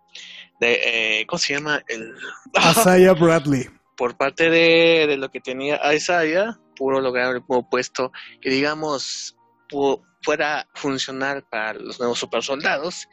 [0.59, 2.13] de eh, cómo se llama el
[2.53, 3.69] Asaya Bradley.
[3.97, 9.35] por parte de, de lo que tenía Isaiah pudo lograr nuevo puesto que digamos
[9.69, 13.07] pu- fuera funcional para los nuevos super soldados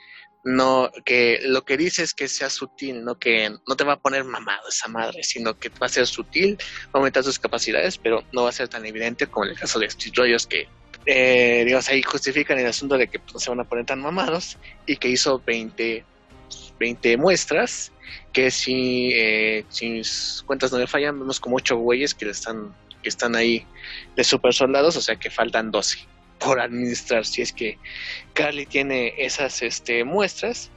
[0.45, 4.01] no que lo que dice es que sea sutil no que no te va a
[4.01, 7.99] poner mamado esa madre sino que va a ser sutil va a aumentar sus capacidades
[7.99, 10.67] pero no va a ser tan evidente como en el caso de Steve Rogers que
[11.07, 14.01] eh, digamos ahí justifican el asunto de que pues, no se van a poner tan
[14.01, 16.05] mamados y que hizo 20
[16.79, 17.93] 20 muestras
[18.33, 23.09] que si, eh, mis cuentas no me fallan, vemos como ocho güeyes que están, que
[23.09, 23.67] están ahí
[24.17, 25.99] de super soldados, o sea que faltan 12
[26.39, 27.79] por administrar, si es que
[28.33, 30.71] Carly tiene esas este, muestras.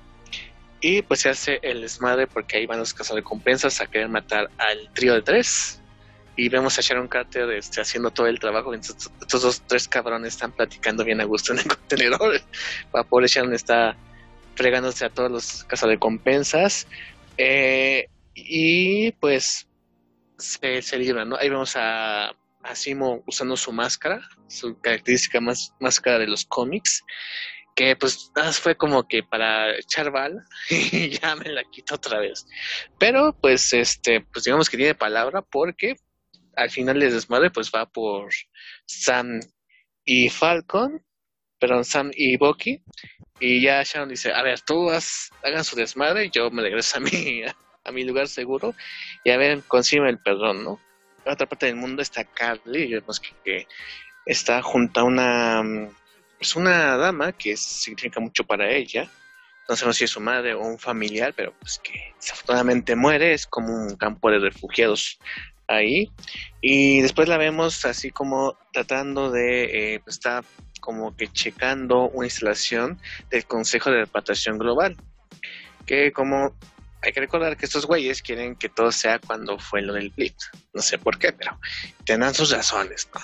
[0.81, 4.89] Y pues se hace el desmadre porque ahí van los cazarrecompensas a querer matar al
[4.93, 5.79] trío de tres.
[6.35, 8.69] Y vemos a Sharon Carter este, haciendo todo el trabajo.
[8.69, 12.41] mientras estos dos, tres cabrones están platicando bien a gusto en el contenedor.
[12.93, 13.95] La pobre Sharon está
[14.55, 16.87] fregándose a todos los cazarrecompensas.
[17.37, 19.67] Eh, y pues
[20.37, 21.37] se, se libran, ¿no?
[21.37, 22.31] Ahí vemos a,
[22.73, 27.03] Simo usando su máscara, su característica más máscara de los cómics,
[27.75, 32.19] que pues nada fue como que para echar bala y ya me la quito otra
[32.19, 32.47] vez.
[32.97, 35.97] Pero pues este, pues digamos que tiene palabra porque
[36.55, 38.29] al final del desmadre pues va por
[38.85, 39.39] Sam
[40.05, 41.03] y Falcon,
[41.59, 42.83] perdón, Sam y Bucky,
[43.39, 46.99] y ya Sharon dice, a ver, tú haz, hagan su desmadre, yo me regreso a
[46.99, 47.43] mi,
[47.83, 48.75] a mi lugar seguro
[49.23, 50.79] y a ver, consigue el perdón, ¿no?
[51.25, 53.67] En otra parte del mundo está Carly, y vemos que, que
[54.25, 55.63] está junto a una,
[56.37, 59.09] pues una dama que significa mucho para ella,
[59.69, 63.47] no sabemos si es su madre o un familiar, pero pues que desafortunadamente muere, es
[63.47, 65.17] como un campo de refugiados
[65.67, 66.11] ahí,
[66.61, 70.43] y después la vemos así como tratando de, eh, pues está
[70.79, 72.99] como que checando una instalación
[73.29, 74.97] del Consejo de Repatriación Global,
[75.85, 76.53] que como
[77.01, 80.49] hay que recordar que estos güeyes quieren que todo sea cuando fue lo del Blitz,
[80.73, 81.59] no sé por qué, pero
[82.05, 83.21] tendrán sus razones, ¿no?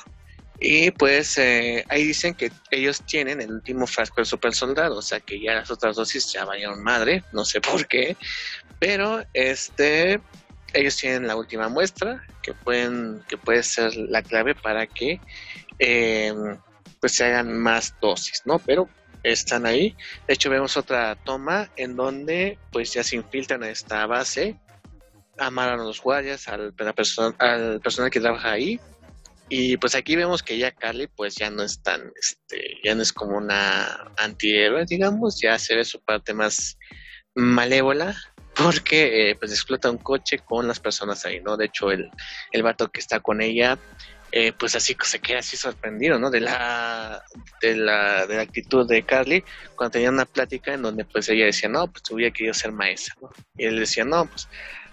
[0.61, 5.01] Y pues eh, ahí dicen que ellos tienen el último frasco del super soldado, o
[5.01, 8.17] sea que ya las otras dosis ya vayan madre, no sé por qué,
[8.77, 10.19] pero este
[10.73, 15.19] ellos tienen la última muestra que pueden que puede ser la clave para que
[15.79, 16.33] eh,
[16.99, 18.59] pues se hagan más dosis, ¿no?
[18.59, 18.89] Pero
[19.23, 19.95] están ahí.
[20.27, 24.57] De hecho, vemos otra toma en donde pues ya se infiltran a esta base,
[25.37, 28.79] amaron a los guardias, al, persona, al personal que trabaja ahí.
[29.51, 33.01] Y pues aquí vemos que ya Carly pues ya no es tan, este, ya no
[33.01, 36.77] es como una antihéroe, digamos, ya se ve su parte más
[37.33, 38.15] malévola
[38.63, 41.57] porque eh, pues explota un coche con las personas ahí, ¿no?
[41.57, 42.09] De hecho, el,
[42.51, 43.77] el vato que está con ella
[44.31, 46.29] eh, pues así se queda así sorprendido, ¿no?
[46.29, 47.23] De la,
[47.61, 49.43] de la, de la actitud de Carly
[49.75, 53.15] cuando tenía una plática en donde pues ella decía, no, pues hubiera querido ser maestra,
[53.21, 53.29] ¿no?
[53.57, 54.47] Y él decía, no, pues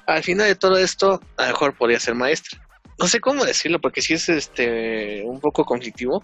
[0.07, 2.61] al final de todo esto, a lo mejor podría ser maestra.
[2.99, 6.23] No sé cómo decirlo, porque sí es este un poco conflictivo.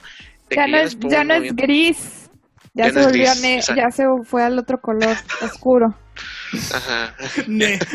[0.48, 2.30] de Ya que no es, ya no gris.
[2.74, 5.94] Ya, Ya se no volvió, gris, ne- ya se fue al otro color oscuro.
[6.74, 7.14] Ajá.
[7.46, 7.78] Ne.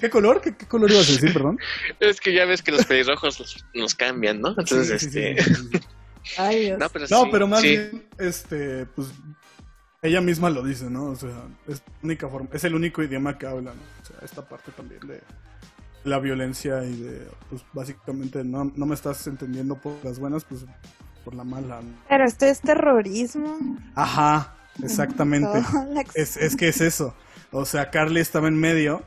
[0.00, 0.40] ¿Qué color?
[0.40, 1.58] ¿Qué, qué color ibas a decir, perdón?
[2.00, 4.48] Es que ya ves que los pelirrojos los, los cambian, ¿no?
[4.50, 5.42] Entonces, Sí, este.
[5.42, 5.80] sí, sí, sí.
[6.38, 6.78] Ay, Dios.
[6.78, 7.68] No, pero, No, sí, pero más sí.
[7.68, 9.08] bien, este, pues,
[10.02, 11.04] ella misma lo dice, ¿no?
[11.06, 11.30] O sea,
[11.68, 13.82] es la única forma, es el único idioma que hablan, ¿no?
[14.02, 15.20] O sea, esta parte también de
[16.04, 20.64] la violencia y de, pues, básicamente, no, no me estás entendiendo por las buenas, pues,
[21.24, 21.80] por la mala.
[21.80, 21.88] ¿no?
[22.08, 23.58] Pero esto es terrorismo.
[23.94, 24.50] Ajamente,
[24.82, 25.62] exactamente.
[26.14, 27.14] Es, es que es eso.
[27.50, 29.02] O sea, Carly estaba en medio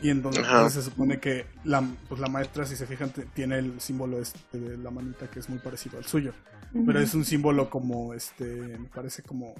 [0.00, 0.62] y entonces Ajá.
[0.62, 4.58] pues, se supone que la, pues, la maestra, si se fijan, tiene el símbolo este
[4.58, 6.32] de la manita que es muy parecido al suyo.
[6.86, 9.54] Pero es un símbolo como, este, me parece como...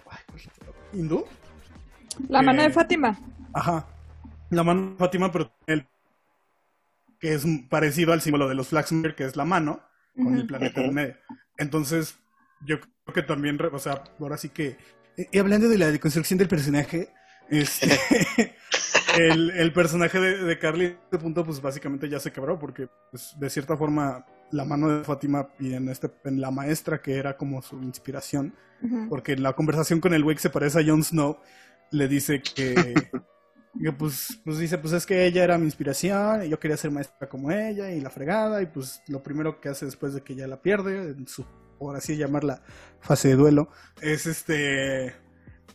[0.92, 1.24] ¿Hindú?
[2.28, 3.18] La mano de Fátima.
[3.54, 3.86] Ajá.
[4.50, 5.86] La mano de Fátima, pero el
[7.18, 9.80] que es parecido al símbolo de los Flaxmere, que es la mano,
[10.14, 11.16] con el planeta en medio.
[11.58, 12.18] Entonces,
[12.66, 14.76] yo creo que también, o sea, ahora sí que...
[15.16, 17.10] eh, Y hablando de la deconstrucción del personaje,
[17.50, 17.88] este,
[19.18, 22.88] el, el personaje de, de Carly en este punto, pues básicamente ya se quebró, porque
[23.10, 27.16] pues, de cierta forma la mano de Fátima y en, este, en la maestra, que
[27.16, 28.54] era como su inspiración,
[29.08, 31.38] porque en la conversación con el güey que se parece a Jon Snow,
[31.90, 32.74] le dice que,
[33.82, 36.90] que, pues, pues dice, pues es que ella era mi inspiración, y yo quería ser
[36.90, 40.34] maestra como ella, y la fregada, y pues lo primero que hace después de que
[40.34, 41.44] ya la pierde, en su,
[41.78, 42.62] por así llamarla,
[43.00, 43.68] fase de duelo,
[44.00, 45.14] es este,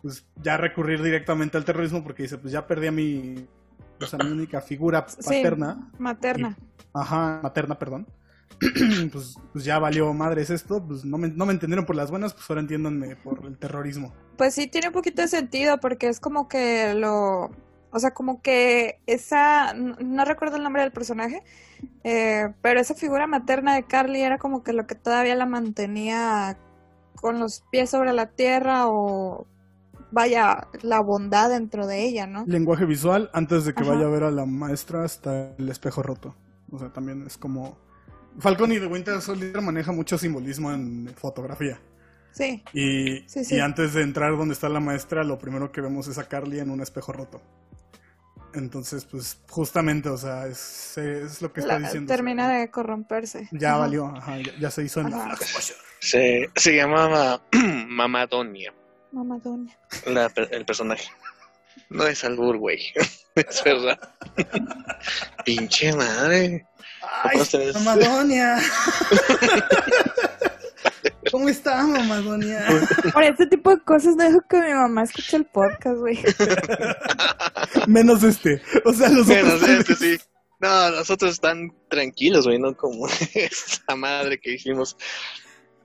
[0.01, 3.47] pues ya recurrir directamente al terrorismo, porque dice, pues ya perdí a mi,
[4.01, 5.17] o sea, mi única figura Sí.
[5.23, 6.57] paterna, Materna.
[6.93, 8.07] Ajá, materna, perdón.
[9.11, 12.33] pues, pues ya valió madres esto, pues no me, no me entendieron por las buenas,
[12.33, 14.13] pues ahora entiéndanme por el terrorismo.
[14.37, 17.51] Pues sí, tiene un poquito de sentido porque es como que lo...
[17.93, 19.73] O sea, como que esa...
[19.73, 21.43] No, no recuerdo el nombre del personaje,
[22.03, 26.57] eh, pero esa figura materna de Carly era como que lo que todavía la mantenía
[27.15, 29.47] con los pies sobre la tierra o...
[30.11, 32.43] Vaya, la bondad dentro de ella, ¿no?
[32.47, 33.93] Lenguaje visual, antes de que Ajá.
[33.93, 36.35] vaya a ver a la maestra hasta el espejo roto.
[36.71, 37.77] O sea, también es como...
[38.39, 41.79] Falcon y The Winter Soldier maneja mucho simbolismo en fotografía.
[42.31, 43.55] Sí, Y, Sí, sí.
[43.55, 46.59] y antes de entrar donde está la maestra, lo primero que vemos es a Carly
[46.59, 47.41] en un espejo roto.
[48.55, 52.13] Entonces, pues justamente, o sea, es, es lo que está la- diciendo.
[52.13, 53.47] termina de corromperse.
[53.51, 53.77] Ya Ajá.
[53.79, 55.37] valió, ajá, ya, ya se hizo en la
[55.99, 57.41] Se, se llamaba
[57.87, 58.73] Mamadonia,
[59.11, 59.77] Mamadonia.
[60.07, 61.07] la per- el personaje.
[61.89, 62.93] No es albur, güey.
[63.35, 63.97] es verdad.
[65.45, 66.65] Pinche madre.
[67.23, 67.39] ¡Ay,
[67.73, 68.57] Mamadonia!
[71.33, 72.63] ¿Cómo está, Mamadonia?
[73.11, 76.19] Por este tipo de cosas no dejo que mi mamá escuche el podcast, güey.
[77.87, 78.61] Menos este.
[78.85, 79.63] O sea, los otros.
[79.67, 80.17] este sí.
[80.59, 84.95] No, nosotros están tranquilos, güey, no como esta madre que hicimos.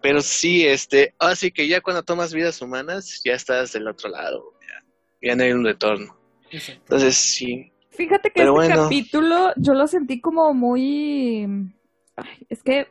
[0.02, 4.52] Pero sí, este, así que ya cuando tomas vidas humanas, ya estás del otro lado,
[4.60, 6.14] ya, ya no hay un retorno.
[6.50, 6.82] Exacto.
[6.82, 8.82] Entonces sí, Fíjate que Pero este bueno.
[8.82, 11.72] capítulo yo lo sentí como muy...
[12.16, 12.86] Ay, es que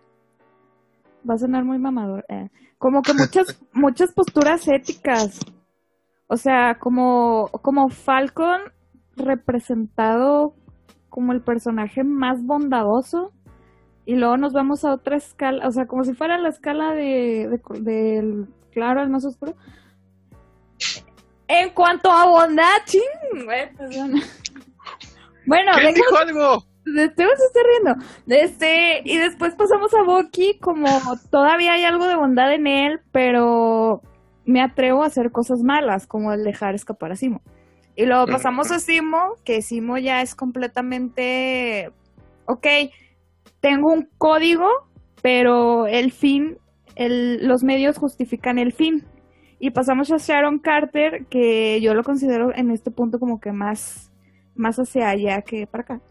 [1.29, 2.25] va a sonar muy mamador.
[2.29, 2.49] eh.
[2.77, 5.39] Como que muchas, muchas posturas éticas.
[6.27, 8.61] O sea, como, como Falcon
[9.15, 10.53] representado
[11.09, 13.31] como el personaje más bondadoso.
[14.05, 17.49] Y luego nos vamos a otra escala, o sea, como si fuera la escala de,
[17.49, 19.53] de- del claro al más oscuro.
[21.49, 24.21] En cuanto a bondad, ching, perdona.
[25.45, 26.63] Bueno, ¿quién venga, dijo algo?
[26.95, 28.05] Esteban se está riendo.
[28.27, 30.87] Este, y después pasamos a Bucky, como
[31.29, 34.01] todavía hay algo de bondad en él, pero
[34.45, 37.41] me atrevo a hacer cosas malas, como el dejar escapar a Simo.
[37.95, 41.89] Y luego pasamos a Simo, que Simo ya es completamente,
[42.45, 42.67] ok,
[43.59, 44.69] tengo un código,
[45.21, 46.57] pero el fin,
[46.95, 49.05] el, los medios justifican el fin.
[49.59, 54.11] Y pasamos a Sharon Carter, que yo lo considero en este punto como que más,
[54.55, 56.01] más hacia allá que para acá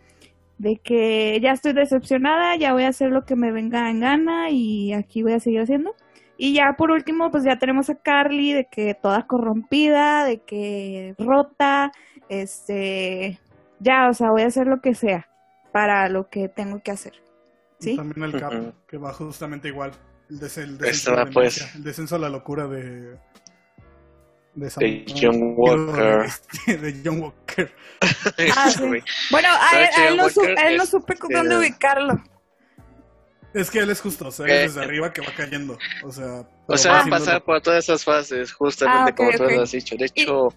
[0.59, 4.51] de que ya estoy decepcionada, ya voy a hacer lo que me venga en gana
[4.51, 5.95] y aquí voy a seguir haciendo.
[6.39, 11.15] Y ya por último, pues ya tenemos a Carly de que toda corrompida, de que
[11.19, 11.93] rota,
[12.29, 13.39] este,
[13.81, 15.29] ya, o sea, voy a hacer lo que sea
[15.73, 17.15] para lo que tengo que hacer.
[17.79, 17.97] ¿Sí?
[17.97, 18.53] También el Cap,
[18.89, 19.93] que va justamente igual.
[20.31, 21.75] El, des- el Esta descenso, pues.
[21.77, 23.17] el descenso a la locura de.
[24.57, 26.31] De, Sam- De no, John Walker.
[26.81, 27.73] De, John Walker.
[28.57, 28.81] Ah, sí.
[29.31, 32.23] Bueno, a él, ¿Sabes a él no, su- a él no supe eh, dónde ubicarlo.
[33.55, 35.79] Es que él es justo, o sea, Eh, es desde arriba que va cayendo.
[36.05, 39.31] O sea, O sea, va va a pasar por todas esas fases, justamente Ah, como
[39.33, 39.51] tú ok.
[39.53, 39.97] lo has dicho.
[39.97, 40.49] De hecho,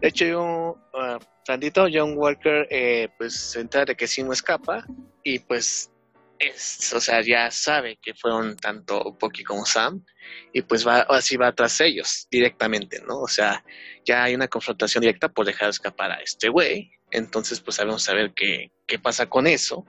[0.00, 4.84] de hecho yo, ah, tantito, John Walker, eh, pues se entera de que Simo escapa
[5.22, 5.90] y pues
[6.38, 10.04] es, o sea, ya sabe que fueron tanto Bucky como Sam
[10.52, 13.20] y pues va, así va tras ellos directamente, ¿no?
[13.20, 13.64] O sea,
[14.04, 18.32] ya hay una confrontación directa por dejar escapar a este güey, entonces pues sabemos saber
[18.34, 19.84] qué, qué pasa con eso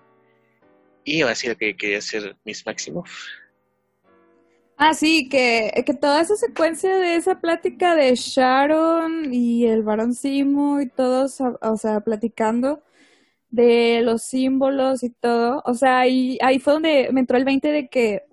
[1.04, 3.10] y va a decir que quería ser Miss Maximoff.
[4.80, 10.14] Ah, sí, que, que toda esa secuencia de esa plática de Sharon y el varón
[10.14, 12.84] Simo y todos, o sea, platicando
[13.50, 15.62] de los símbolos y todo.
[15.66, 18.24] O sea, ahí, ahí fue donde me entró el 20 de que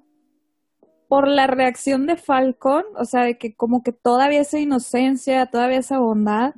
[1.08, 5.78] por la reacción de Falcon, o sea, de que como que todavía esa inocencia, todavía
[5.78, 6.54] esa bondad,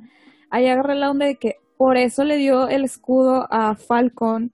[0.49, 4.51] ahí agarré la onda de que por eso le dio el escudo a Falcon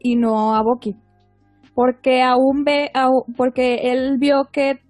[0.00, 0.96] y no a Bucky
[1.78, 2.90] porque aún ve,
[3.36, 4.80] porque él vio que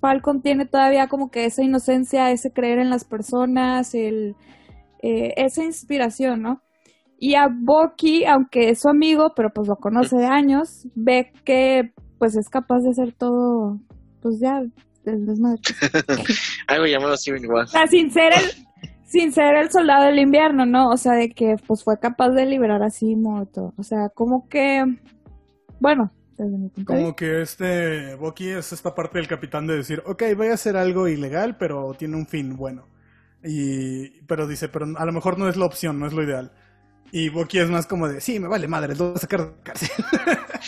[0.00, 4.36] Falcon tiene todavía como que esa inocencia, ese creer en las personas, el,
[5.02, 6.62] eh, esa inspiración, ¿no?
[7.18, 11.92] Y a Bucky, aunque es su amigo, pero pues lo conoce de años, ve que
[12.18, 13.78] pues es capaz de hacer todo,
[14.20, 14.60] pues ya,
[15.04, 15.60] el desmadre.
[16.68, 17.14] Algo llamado
[17.48, 17.64] War.
[17.64, 20.90] O sea, sin ser el, sin ser el soldado del invierno, ¿no?
[20.90, 23.72] O sea, de que pues fue capaz de liberar a Simo y todo.
[23.76, 24.84] O sea, como que
[25.80, 26.10] bueno,
[26.86, 30.76] Como que este Bucky es esta parte del capitán de decir, ok, voy a hacer
[30.76, 32.88] algo ilegal, pero tiene un fin bueno.
[33.44, 36.52] Y, pero dice, pero a lo mejor no es la opción, no es lo ideal.
[37.12, 39.62] Y Bucky es más como de, sí, me vale madre, lo voy a sacar de
[39.62, 39.90] cárcel.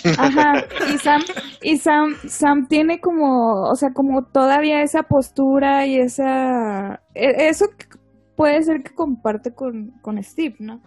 [0.18, 1.22] Ajá, y Sam,
[1.62, 7.66] y Sam, Sam tiene como, o sea, como todavía esa postura y esa, e, eso
[8.36, 10.80] puede ser que comparte con, con Steve, ¿no?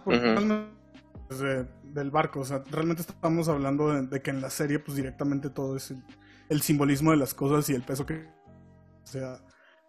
[1.84, 2.40] del barco.
[2.40, 5.94] O sea, realmente estamos hablando de, que en la serie, pues directamente todo es
[6.48, 8.26] el, simbolismo de las cosas y el peso que.
[9.02, 9.38] O sea,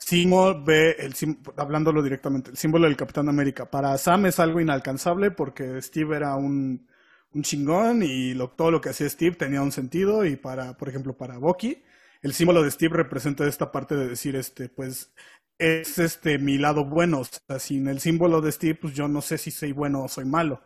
[0.05, 1.15] Simo ve, el
[1.55, 3.71] hablándolo directamente, el símbolo del Capitán América.
[3.71, 6.87] Para Sam es algo inalcanzable porque Steve era un,
[7.31, 10.25] un chingón y lo, todo lo que hacía Steve tenía un sentido.
[10.25, 11.83] Y para, por ejemplo, para Bucky,
[12.21, 15.13] el símbolo de Steve representa esta parte de decir, este, pues,
[15.57, 17.21] es este mi lado bueno.
[17.21, 20.09] O sea, sin el símbolo de Steve, pues yo no sé si soy bueno o
[20.09, 20.61] soy malo.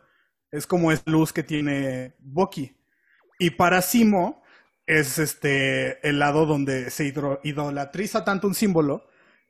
[0.50, 2.76] Es como esa luz que tiene Bucky.
[3.38, 4.42] Y para Simo
[4.84, 7.14] es este el lado donde se
[7.44, 9.07] idolatriza tanto un símbolo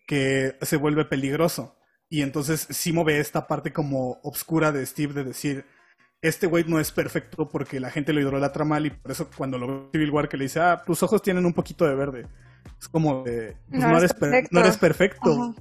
[0.08, 1.76] que se vuelve peligroso.
[2.08, 5.66] Y entonces Simo ve esta parte como obscura de Steve de decir,
[6.22, 9.58] este güey no es perfecto porque la gente lo idolatra mal y por eso cuando
[9.58, 12.26] lo ve Civil War que le dice, ah, tus ojos tienen un poquito de verde.
[12.80, 14.48] Es como de, pues no, eres, perfecto.
[14.50, 15.54] no, eres, perfecto.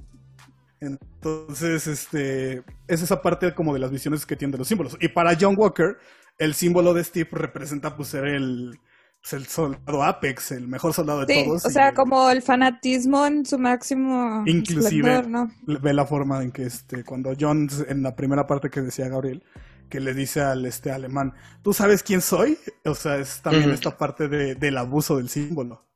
[0.80, 4.96] Entonces, este, es esa parte como de las visiones que tiene de los símbolos.
[4.98, 5.98] Y para John Walker,
[6.38, 8.78] el símbolo de Steve representa pues ser el,
[9.20, 11.64] pues, el soldado Apex, el mejor soldado de todos.
[11.64, 15.24] O sea, como el fanatismo en su máximo Inclusive
[15.66, 19.42] ve la forma en que este, cuando John, en la primera parte que decía Gabriel,
[19.88, 22.58] que le dice al este alemán, ¿tú sabes quién soy?
[22.84, 25.86] O sea, es también esta parte de, del abuso del símbolo.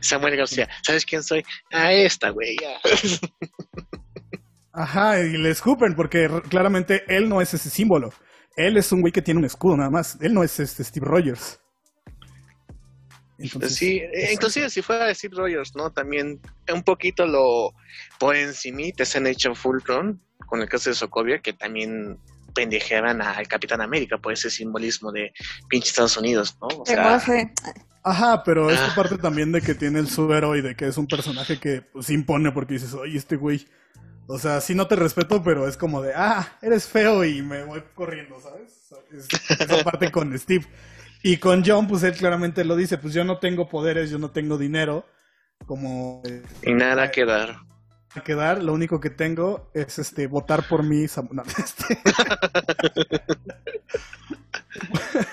[0.00, 1.42] Samuel García, ¿sabes quién soy?
[1.72, 2.56] A esta, güey,
[4.72, 8.12] Ajá, y le escupen porque claramente él no es ese símbolo.
[8.56, 10.16] Él es un güey que tiene un escudo nada más.
[10.20, 11.60] Él no es este Steve Rogers.
[13.68, 15.90] Sí, eh, inclusive si fuera Steve Rogers, ¿no?
[15.90, 16.40] También
[16.72, 17.74] un poquito lo
[18.18, 22.18] por encimita se han hecho Fulcron con el caso de Sokovia, que también
[22.54, 25.32] pendejeaban al Capitán América por ese simbolismo de
[25.68, 26.68] pinche Estados Unidos, ¿no?
[26.80, 27.20] O sea,
[28.02, 28.94] Ajá, pero esta ah.
[28.94, 32.50] parte también de que tiene el y de que es un personaje que pues, impone
[32.50, 33.66] porque dices, oye, este güey.
[34.26, 37.64] O sea, sí no te respeto, pero es como de, ah, eres feo y me
[37.64, 38.80] voy corriendo, ¿sabes?
[39.58, 40.66] esa parte con Steve.
[41.22, 44.30] Y con John, pues él claramente lo dice, pues yo no tengo poderes, yo no
[44.30, 45.04] tengo dinero,
[45.66, 46.22] como...
[46.24, 47.58] Eh, y nada que dar.
[48.24, 51.06] Que dar, lo único que tengo es este votar por mí.
[51.30, 51.98] No, este...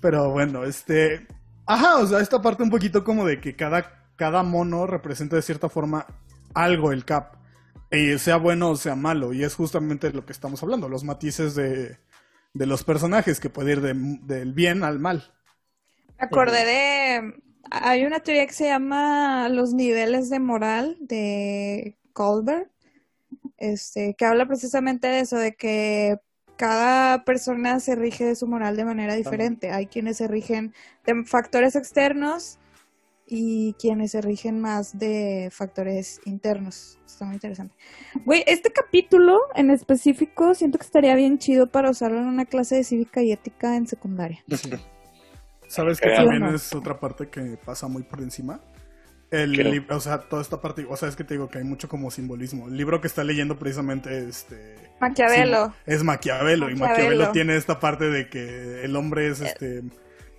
[0.00, 1.26] pero bueno, este
[1.66, 5.42] Ajá, o sea, esta parte un poquito como de que cada, cada mono representa de
[5.42, 6.06] cierta forma
[6.54, 7.36] algo el cap.
[7.90, 9.32] Y sea bueno o sea malo.
[9.32, 11.98] Y es justamente lo que estamos hablando, los matices de,
[12.54, 15.32] de los personajes, que puede ir del bien al mal.
[16.18, 17.42] Me acordé de...
[17.70, 22.70] Hay una teoría que se llama los niveles de moral de Colbert,
[23.56, 26.18] este, que habla precisamente de eso, de que
[26.56, 29.70] cada persona se rige de su moral de manera diferente.
[29.70, 30.74] Hay quienes se rigen
[31.06, 32.58] de factores externos
[33.34, 36.98] y quienes se rigen más de factores internos.
[37.06, 37.74] Está muy interesante.
[38.26, 42.76] Güey, este capítulo en específico siento que estaría bien chido para usarlo en una clase
[42.76, 44.44] de cívica y ética en secundaria.
[45.66, 48.60] ¿Sabes que también es otra parte que pasa muy por encima?
[49.30, 51.64] El libro, o sea, toda esta parte, o sea, es que te digo que hay
[51.64, 52.68] mucho como simbolismo.
[52.68, 55.68] El libro que está leyendo precisamente este Maquiavelo.
[55.68, 57.04] Sí, es Maquiavelo, y Maquiavelo.
[57.06, 59.84] Maquiavelo tiene esta parte de que el hombre es este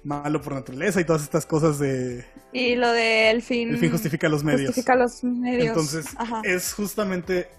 [0.03, 3.69] malo por naturaleza y todas estas cosas de Y lo de el fin.
[3.69, 4.67] el fin justifica los medios.
[4.67, 5.67] Justifica los medios.
[5.69, 6.41] Entonces, Ajá.
[6.43, 7.49] es justamente,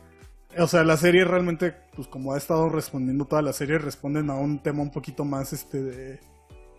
[0.56, 4.34] o sea, la serie realmente, pues como ha estado respondiendo toda la serie, responden a
[4.34, 6.20] un tema un poquito más, este, de,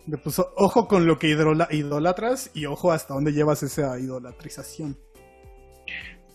[0.06, 4.96] de, pues, ojo con lo que idola- idolatras y ojo hasta dónde llevas esa idolatrización.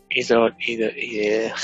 [0.09, 1.55] Ido, ido, ido,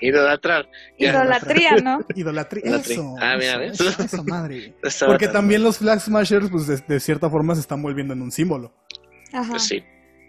[0.00, 0.68] idolatrar.
[0.98, 2.00] Idolatría, ¿no?
[2.14, 2.76] Idolatría.
[2.76, 4.74] Eso, Ah, mira, eso, eso, eso, madre.
[5.06, 8.30] Porque también los Flag Smashers, pues de, de cierta forma se están volviendo en un
[8.30, 8.72] símbolo.
[9.32, 9.50] Ajá.
[9.50, 9.82] Pues sí.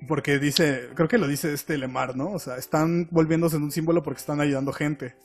[0.08, 2.32] Porque dice, creo que lo dice este Lemar, ¿no?
[2.32, 5.16] O sea, están volviéndose en un símbolo porque están ayudando gente.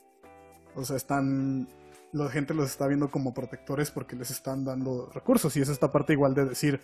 [0.75, 1.67] O sea, están.
[2.11, 5.55] La gente los está viendo como protectores porque les están dando recursos.
[5.57, 6.79] Y es esta parte igual de decir,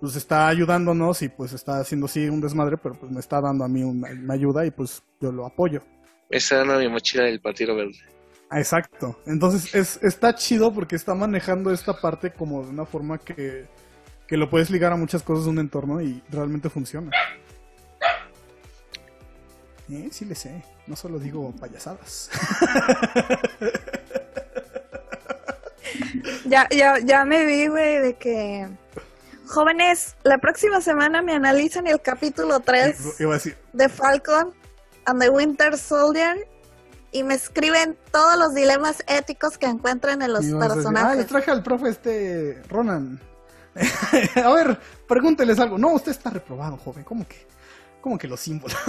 [0.00, 3.64] pues está ayudándonos y pues está haciendo sí un desmadre, pero pues me está dando
[3.64, 5.82] a mí una, una ayuda y pues yo lo apoyo.
[6.32, 7.98] Esa era mi mochila del Partido Verde.
[8.48, 9.20] Ah, Exacto.
[9.26, 13.66] Entonces es, está chido porque está manejando esta parte como de una forma que,
[14.26, 17.10] que lo puedes ligar a muchas cosas de un entorno y realmente funciona.
[19.90, 20.64] Eh, sí le sé.
[20.86, 22.30] No solo digo payasadas.
[26.44, 28.68] Ya, ya, ya me vi, güey, de que.
[29.46, 34.52] Jóvenes, la próxima semana me analizan el capítulo 3 Iba a decir, de Falcon
[35.06, 36.46] and the Winter Soldier
[37.12, 40.74] y me escriben todos los dilemas éticos que encuentren en los a decir, ah, le
[40.74, 41.26] personajes.
[41.26, 43.20] traje al profe este Ronan.
[44.42, 45.78] a ver, pregúnteles algo.
[45.78, 47.04] No, usted está reprobado, joven.
[47.04, 47.46] ¿Cómo que?
[48.00, 48.76] ¿Cómo que los símbolos?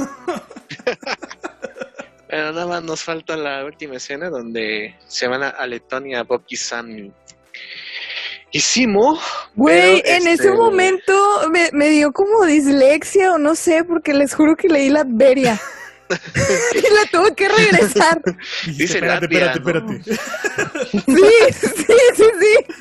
[2.27, 6.55] Pero nada más nos falta la última escena donde se van a, Letonia Bob y
[6.55, 7.11] Sam
[8.51, 9.19] y Simo.
[9.55, 11.13] Güey, en este, ese momento
[11.51, 15.59] me, me dio como dislexia o no sé, porque les juro que leí la Adveria.
[16.75, 18.21] y la tuve que regresar.
[18.65, 20.91] Dice espérate, Latvia, espérate, espérate.
[20.91, 22.73] Sí, sí, sí, sí.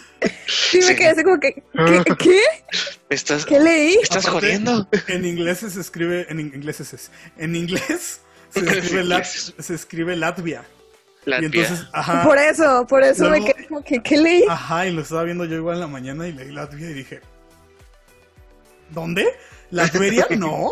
[0.46, 0.94] Sí, me Sí.
[0.96, 2.14] quedé así como que, ¿qué?
[2.16, 2.40] ¿Qué,
[3.10, 3.96] ¿Me estás, ¿Qué leí?
[3.96, 4.88] ¿me estás Aparte, jodiendo?
[5.08, 8.20] En inglés se escribe, en inglés es, en inglés
[8.50, 10.64] se escribe, Lat- se escribe Latvia.
[11.24, 14.44] La y entonces, ajá, Por eso, por eso me quedé como que, ¿qué leí?
[14.48, 17.20] ajá, y lo estaba viendo yo igual en la mañana y leí Latvia y dije,
[18.90, 19.26] ¿dónde?
[19.70, 20.26] ¿Latveria?
[20.38, 20.70] No.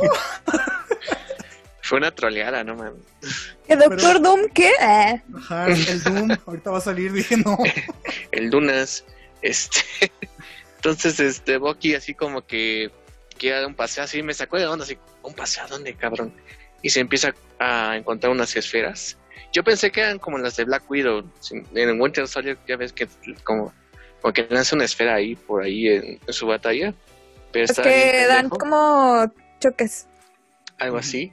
[1.90, 3.02] Fue una troleada, no mames.
[3.66, 4.68] ¿El Doctor Doom qué?
[4.80, 7.58] Eh, Ajá, el Doom, ahorita va a salir, dije, no.
[8.30, 9.04] El Dunas.
[9.42, 9.80] Este.
[10.76, 12.92] Entonces, este, Bucky así como que
[13.36, 16.32] quiere dar un paseo así, me sacó de onda así, ¿un paseo a dónde, cabrón?
[16.80, 19.18] Y se empieza a encontrar unas esferas.
[19.52, 21.28] Yo pensé que eran como las de Black Widow.
[21.74, 23.08] En Winter Soldier ya ves que
[23.42, 23.74] como,
[24.22, 26.94] como que lanza una esfera ahí, por ahí en, en su batalla.
[27.50, 29.28] Pero es que dan como
[29.58, 30.06] choques.
[30.78, 31.32] algo así.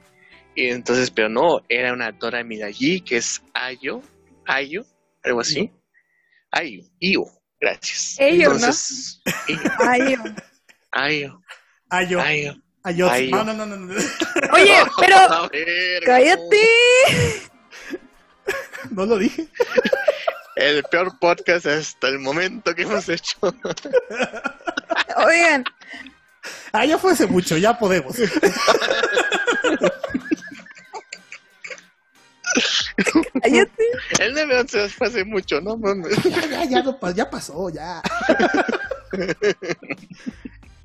[0.58, 4.02] Y entonces, pero no, era una Dora Milaje, que es Ayo,
[4.44, 4.84] Ayo,
[5.22, 5.70] algo así.
[6.50, 7.26] Ayo, Io,
[7.60, 8.16] gracias.
[8.18, 8.54] Ello, ¿no?
[8.56, 10.16] entonces, Io, Ay,
[10.90, 11.40] Ayo,
[11.90, 12.56] Ayo, Ayo.
[12.82, 13.08] Ayo.
[13.08, 13.30] Ayo.
[13.30, 13.94] No, no, no, no, no.
[14.52, 16.66] Oye, pero ver, cállate.
[18.90, 19.46] No lo dije.
[20.56, 23.38] El peor podcast hasta el momento que hemos hecho.
[25.18, 25.64] Oigan,
[26.72, 28.16] Ah, ya fue hace mucho, ya podemos.
[33.42, 33.84] cállate.
[34.20, 35.76] El 911 fue hace mucho, ¿no?
[35.76, 36.16] mames.
[36.24, 38.02] Ya, ya, ya, no ya pasó, ya.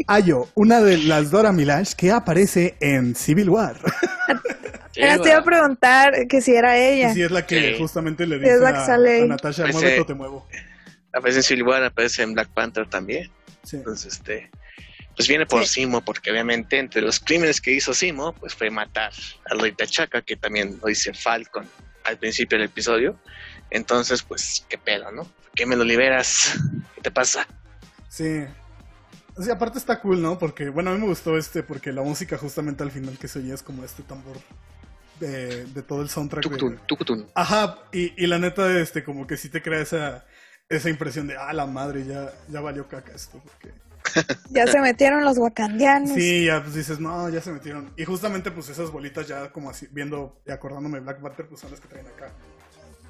[0.08, 3.76] Ayo, una de las Dora Milaje que aparece en Civil War.
[4.92, 7.14] Apenas te iba a preguntar que si era ella.
[7.14, 7.80] Sí, es la que Sí.
[7.80, 10.48] justamente le Es dice a, a Natasha, Pues, muévete eh, o te muevo.
[11.14, 13.30] Aparece en Civil War, aparece en Black Panther también.
[13.64, 13.78] Sí.
[13.78, 14.52] Entonces, este,
[15.16, 15.82] pues viene por Sí.
[15.82, 19.12] Simo, porque obviamente entre los crímenes que hizo Simo, pues fue matar
[19.50, 21.68] al rey T'Chaka, que también lo dice Falcon
[22.04, 23.18] al principio del episodio.
[23.70, 25.24] Entonces, pues, qué pedo, ¿no?
[25.24, 26.60] ¿Por qué me lo liberas?
[26.96, 27.48] ¿Qué te pasa?
[28.10, 28.44] Sí.
[29.42, 30.38] Sí, aparte está cool, ¿no?
[30.38, 33.40] Porque, bueno, a mí me gustó este, porque la música justamente al final que se
[33.40, 34.38] oye es como este tambor
[35.20, 36.44] de, de todo el soundtrack.
[36.44, 37.28] de- Tucutun, tucutun.
[37.34, 40.26] Ajá, y, y la neta, este, como que sí te crea esa,
[40.70, 43.42] esa impresión de, ah, la madre, ya, ya valió caca esto.
[43.44, 43.74] Porque...
[44.50, 46.14] Ya se metieron los wakandianos.
[46.14, 47.92] Sí, ya pues dices, no, ya se metieron.
[47.98, 51.72] Y justamente, pues esas bolitas ya como así, viendo y acordándome Black Panther, pues son
[51.72, 52.32] las que traen acá.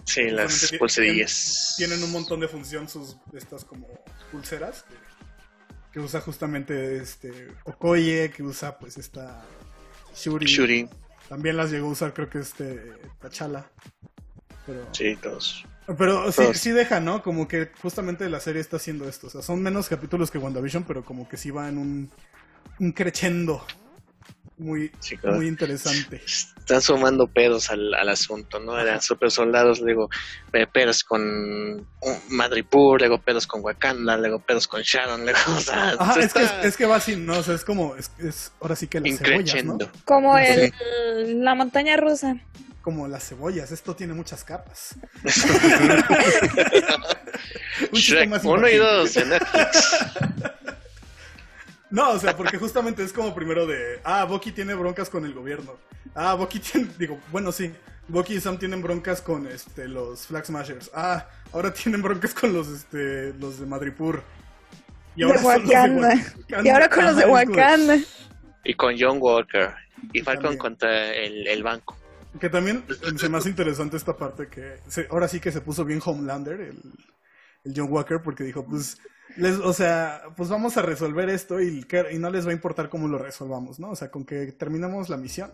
[0.06, 1.76] Sí, las pulserillas.
[1.78, 3.88] Tienen un montón de función sus, estas como
[4.32, 4.96] pulseras que,
[5.94, 9.46] que usa justamente este Okoye, que usa pues esta
[10.16, 10.46] Shuri.
[10.46, 10.89] Shuri,
[11.30, 13.66] También las llegó a usar creo que este T'Challa.
[14.66, 15.66] Pero, sí, todos.
[15.98, 17.22] Pero sí, sí deja, ¿no?
[17.22, 19.28] Como que justamente la serie está haciendo esto.
[19.28, 22.12] O sea, son menos capítulos que WandaVision, pero como que sí va en un,
[22.80, 23.66] un crescendo.
[24.58, 25.36] muy, Chicos.
[25.36, 26.22] muy interesante.
[26.26, 28.80] Están sumando pedos al, al asunto, ¿no?
[28.80, 30.08] Eran super soldados, luego
[30.54, 31.22] eh, pedos con
[32.30, 36.44] Madripoor, luego pedos con Wakanda, luego pedos con Sharon, luego, o sea, Ajá, es que,
[36.44, 37.40] está es, es que va así, ¿no?
[37.40, 39.78] O sea, es como, es, es ahora sí que las cebollas, ¿no?
[40.06, 40.44] Como Sí.
[40.48, 42.36] el, la montaña rusa.
[42.84, 44.96] Como las cebollas, esto tiene muchas capas.
[47.92, 48.76] Un Shrek más 1 y.
[48.76, 49.94] 2 en Netflix.
[51.90, 55.34] No, o sea, porque justamente es como primero de, ah, Bucky tiene broncas con el
[55.36, 55.78] gobierno.
[56.16, 57.72] Ah, Bucky tiene, digo, bueno, sí,
[58.08, 60.90] Bucky y Sam tienen broncas con este los Flag Smashers.
[60.96, 64.24] Ah, ahora tienen broncas con los este los de Madripoor.
[65.16, 66.10] Y De ahora son los Wakanda.
[66.10, 66.64] Wakanda.
[66.64, 67.98] Y ahora con los de Wakanda.
[68.64, 69.76] Y con John Walker.
[70.14, 70.60] Y Falcon También.
[70.60, 71.96] contra el, el banco.
[72.40, 72.84] Que también
[73.18, 76.60] se me hace interesante esta parte que se- ahora sí que se puso bien Homelander,
[76.62, 76.82] el,
[77.64, 78.98] el John Walker, porque dijo, pues,
[79.38, 82.90] les, o sea, pues vamos a resolver esto y, y no les va a importar
[82.90, 83.92] cómo lo resolvamos, ¿no?
[83.92, 85.54] O sea, con que terminamos la misión.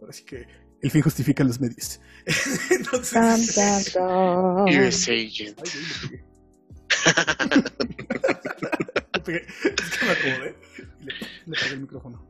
[0.00, 0.46] Ahora sí que
[0.80, 2.00] el fin justifica los medios.
[2.70, 3.12] Entonces...
[3.12, 4.86] Tan, tan, tan.
[4.86, 5.58] US Agent.
[5.58, 6.24] Ay, güey, le pegué.
[9.12, 9.46] Le pegué.
[9.64, 10.56] Es que me acomodé
[11.00, 11.12] y le,
[11.46, 12.26] le pegué el micrófono.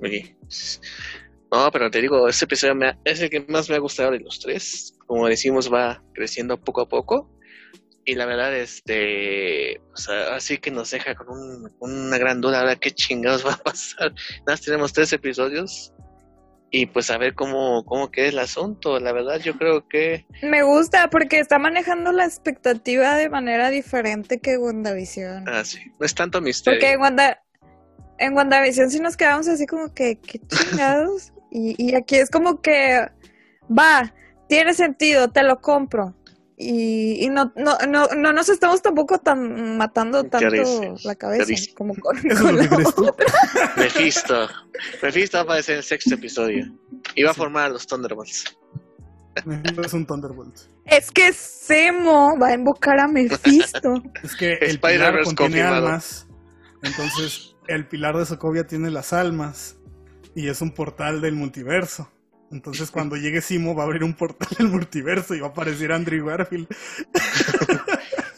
[0.00, 0.36] Oye.
[1.52, 4.10] No, pero te digo, este episodio me ha- es el que más me ha gustado
[4.10, 4.94] de los tres.
[5.06, 7.30] Como decimos, va creciendo poco a poco.
[8.04, 12.60] Y la verdad, este, o sea, así que nos deja con un- una gran duda
[12.60, 14.12] ahora qué chingados va a pasar.
[14.12, 15.92] Nada más tenemos tres episodios.
[16.72, 18.98] Y pues a ver cómo, cómo queda el asunto.
[18.98, 24.40] La verdad, yo creo que Me gusta porque está manejando la expectativa de manera diferente
[24.40, 25.48] que WandaVision.
[25.48, 26.78] ah, sí, no es tanto misterio.
[26.80, 27.40] Porque en, Wanda,
[28.18, 31.32] en WandaVision sí nos quedamos así como que, ¿qué chingados?
[31.50, 33.06] Y, y aquí es como que,
[33.70, 34.12] va,
[34.48, 36.14] tiene sentido, te lo compro.
[36.58, 41.04] Y, y no, no, no, no nos estamos tampoco tan matando ¿Qué tanto dices?
[41.04, 41.74] la dices?
[41.76, 43.26] como con, ¿Eso es con la otra.
[43.76, 44.48] Mephisto.
[45.02, 46.66] Mephisto va a aparecer en el sexto episodio.
[47.14, 48.56] Y va a formar a los Thunderbolts.
[49.84, 50.56] Es un Thunderbolt.
[50.86, 54.02] Es que Semo va a invocar a Mephisto.
[54.22, 55.86] Es que el Spider-Verse pilar contiene confirmado.
[55.88, 56.26] almas.
[56.82, 59.76] Entonces, el pilar de Sokovia tiene las almas.
[60.36, 62.08] Y es un portal del multiverso.
[62.52, 65.90] Entonces, cuando llegue Simo, va a abrir un portal del multiverso y va a aparecer
[65.90, 66.68] Andrew Garfield.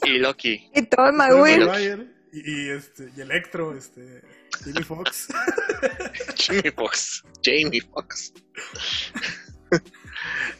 [0.05, 0.71] Y Loki.
[0.75, 2.07] y todo Tobey Maguire.
[2.33, 4.23] Y, y, este, y Electro, este,
[4.65, 5.29] Jimmy Fox.
[6.39, 7.25] Jamie Foxx.
[7.45, 8.33] Jamie Foxx.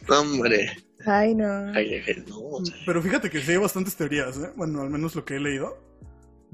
[0.07, 0.77] no, hombre.
[1.03, 1.71] Ay, no.
[1.73, 4.51] Ay, no, Pero fíjate que sí hay bastantes teorías, ¿eh?
[4.55, 5.88] Bueno, al menos lo que he leído.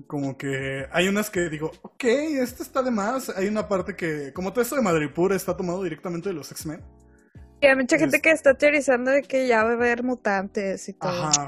[0.08, 3.30] Como que hay unas que digo, ok, esto está de más.
[3.30, 6.82] Hay una parte que, como todo esto de Madripoor está tomado directamente de los X-Men.
[7.62, 10.88] Y hay mucha gente Es- que está teorizando de que ya va a haber mutantes
[10.90, 11.24] y todo.
[11.28, 11.48] Ajá.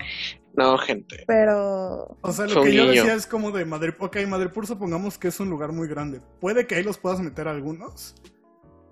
[0.55, 1.23] no, gente.
[1.27, 2.93] Pero O sea, lo que yo niño.
[3.03, 4.07] decía es como de Madripoor.
[4.09, 6.21] Ok, Madripoor supongamos que es un lugar muy grande.
[6.39, 8.15] Puede que ahí los puedas meter algunos.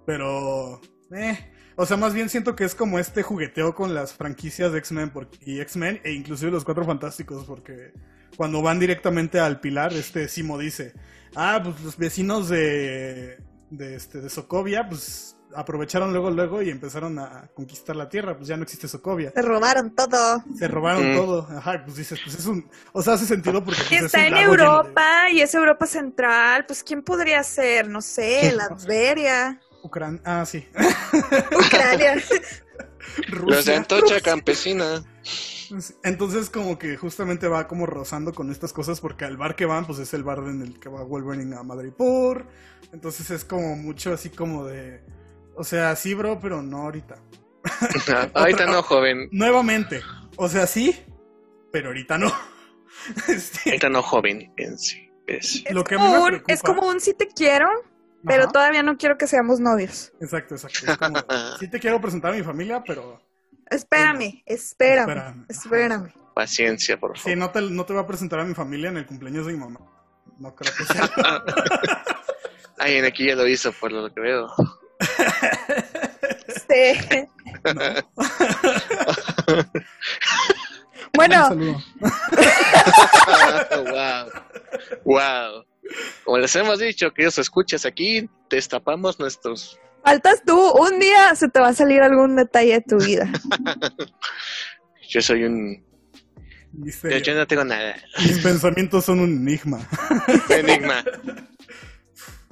[0.05, 0.81] Pero...
[1.11, 1.51] Eh.
[1.77, 5.09] O sea, más bien siento que es como este jugueteo con las franquicias de X-Men
[5.09, 7.91] por- y X-Men e inclusive los Cuatro Fantásticos porque
[8.37, 10.93] cuando van directamente al pilar, este Simo dice,
[11.35, 13.37] ah, pues los vecinos de,
[13.69, 18.49] de, este, de Sokovia, pues aprovecharon luego, luego y empezaron a conquistar la Tierra, pues
[18.49, 19.31] ya no existe Sokovia.
[19.33, 20.43] se robaron todo.
[20.57, 21.15] Se robaron Mm.
[21.15, 21.47] todo.
[21.49, 22.69] Ajá, pues dices, pues es un...
[22.91, 23.79] O sea, hace sentido porque...
[23.87, 26.65] Pues, es está un en de- Europa y es Europa Central.
[26.65, 27.87] Pues, ¿quién podría ser?
[27.87, 30.67] No sé, Latveria, Ucran- Ah, sí.
[31.57, 32.15] Ucrania.
[33.29, 33.77] Los de Rusia.
[33.77, 35.03] Antocha Campesina.
[36.03, 39.85] Entonces como que justamente va como rozando con estas cosas porque al bar que van
[39.85, 42.45] pues es el bar en el que va Wolverine a Madripoor.
[42.93, 45.01] Entonces es como mucho así como de...
[45.55, 47.15] O sea, sí, bro, pero no ahorita.
[48.35, 49.27] Ahorita no, joven.
[49.31, 50.01] Nuevamente.
[50.35, 50.95] O sea, sí,
[51.71, 52.31] pero ahorita no.
[53.27, 54.53] Este, Ahorita no, joven.
[54.57, 55.09] En sí.
[55.27, 57.67] Es- Es, Lo que a mí como me un, es como un sí te quiero,
[58.25, 60.11] pero ajá, todavía no quiero que seamos novios.
[60.21, 60.91] Exacto, exacto.
[60.91, 61.17] Es como,
[61.59, 63.21] sí te quiero presentar a mi familia, pero...
[63.69, 65.45] Espérame, espérame, Espérame.
[65.49, 66.13] espérame.
[66.35, 67.37] Paciencia, por Sí, favor.
[67.37, 69.59] no te, no te voy a presentar a mi familia en el cumpleaños de mi
[69.59, 69.79] mamá.
[70.37, 71.09] No creo que sea.
[72.77, 74.47] Ay, en aquí ya lo hizo, por lo que veo.
[77.73, 77.81] No.
[81.15, 81.83] bueno, Un saludo.
[83.91, 84.31] wow.
[85.05, 85.65] Wow.
[86.23, 89.79] Como les hemos dicho, queridos escuchas, aquí destapamos nuestros.
[90.03, 90.57] faltas tú.
[90.71, 93.31] Un día se te va a salir algún detalle de tu vida.
[95.09, 95.83] Yo soy un.
[96.73, 97.19] Yo, Misterio.
[97.19, 97.95] yo no tengo nada.
[98.19, 99.79] Mis pensamientos son un enigma.
[100.49, 101.05] Enigma.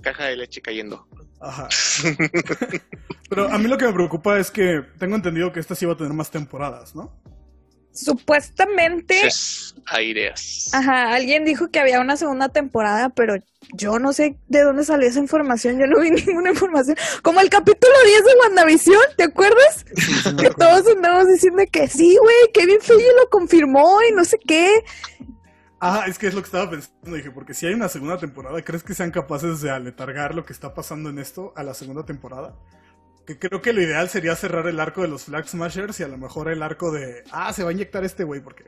[0.02, 1.06] Caja de leche cayendo.
[1.42, 1.68] Ajá.
[3.30, 5.94] Pero a mí lo que me preocupa es que tengo entendido que esta sí va
[5.94, 7.12] a tener más temporadas, ¿no?
[7.94, 10.70] Supuestamente, Es aireas.
[10.74, 13.36] ajá, alguien dijo que había una segunda temporada, pero
[13.74, 16.98] yo no sé de dónde salió esa información, yo no vi ninguna información.
[17.22, 19.86] Como el capítulo 10 de WandaVision, ¿te acuerdas?
[19.96, 24.38] Sí, Que todos andamos diciendo que sí, güey, Kevin Feige lo confirmó y no sé
[24.46, 24.84] qué.
[25.80, 27.16] Ah, es que es lo que estaba pensando.
[27.16, 30.54] Dije, porque si hay una segunda temporada, ¿crees que sean capaces de aletargar lo que
[30.54, 32.56] está pasando en esto a la segunda temporada?
[33.26, 36.08] Que creo que lo ideal sería cerrar el arco de los Flag Smashers y a
[36.10, 37.24] lo mejor el arco de.
[37.32, 38.66] Ah, se va a inyectar este güey, porque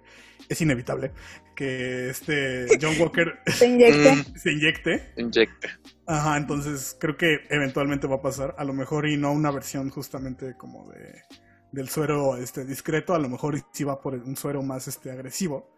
[0.48, 1.12] es inevitable
[1.56, 4.24] que este John Walker Se inyecte.
[4.40, 5.14] Se inyecte.
[5.18, 5.70] inyecte.
[6.08, 8.56] Ajá, entonces creo que eventualmente va a pasar.
[8.58, 11.22] A lo mejor y no una versión justamente como de
[11.72, 15.70] del suero este discreto, a lo mejor sí va por un suero más este agresivo.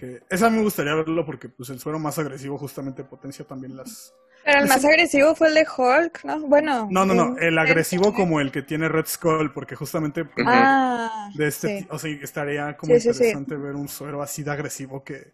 [0.00, 4.14] Que esa me gustaría verlo porque pues el suero más agresivo justamente potencia también las
[4.44, 6.40] Pero el más agresivo fue el de Hulk, ¿no?
[6.40, 6.88] Bueno.
[6.90, 11.46] No, no, no, el- agresivo como el que tiene Red Skull porque justamente Ah, de
[11.46, 11.86] este, sí.
[11.90, 13.24] o sea, estaría como Sí, sí, sí.
[13.24, 15.32] interesante ver un suero así de agresivo que,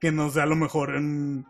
[0.00, 1.46] que nos dé a lo mejor en,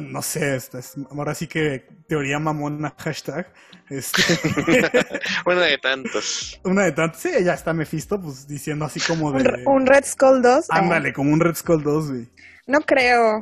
[0.00, 3.52] no sé, este, es- ahora sí que teoría mamona hashtag,
[3.88, 4.22] este,
[5.46, 6.60] Uno de tantos.
[6.64, 10.42] una de tantas, sí, ya está Mephisto, pues diciendo así como de, un Red Skull
[10.42, 10.64] 2.
[10.64, 12.28] eh, ándale, como un Red Skull 2, güey.
[12.66, 13.40] no creo.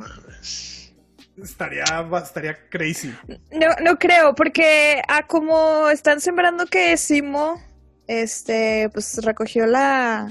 [1.41, 1.83] Estaría,
[2.23, 3.13] estaría crazy.
[3.51, 7.61] No, no creo, porque a como están sembrando que Simo,
[8.07, 10.29] este, pues recogió la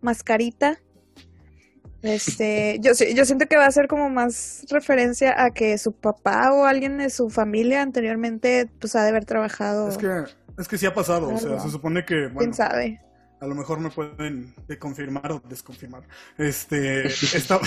[0.00, 0.78] mascarita.
[2.02, 6.52] Este, yo, yo siento que va a ser como más referencia a que su papá
[6.52, 9.88] o alguien de su familia anteriormente, pues ha de haber trabajado.
[9.88, 10.24] Es que,
[10.58, 13.00] es que sí ha pasado, o sea, se supone que, bueno, ¿Quién sabe?
[13.40, 16.04] a lo mejor me pueden de confirmar o desconfirmar.
[16.38, 17.58] Este, esta,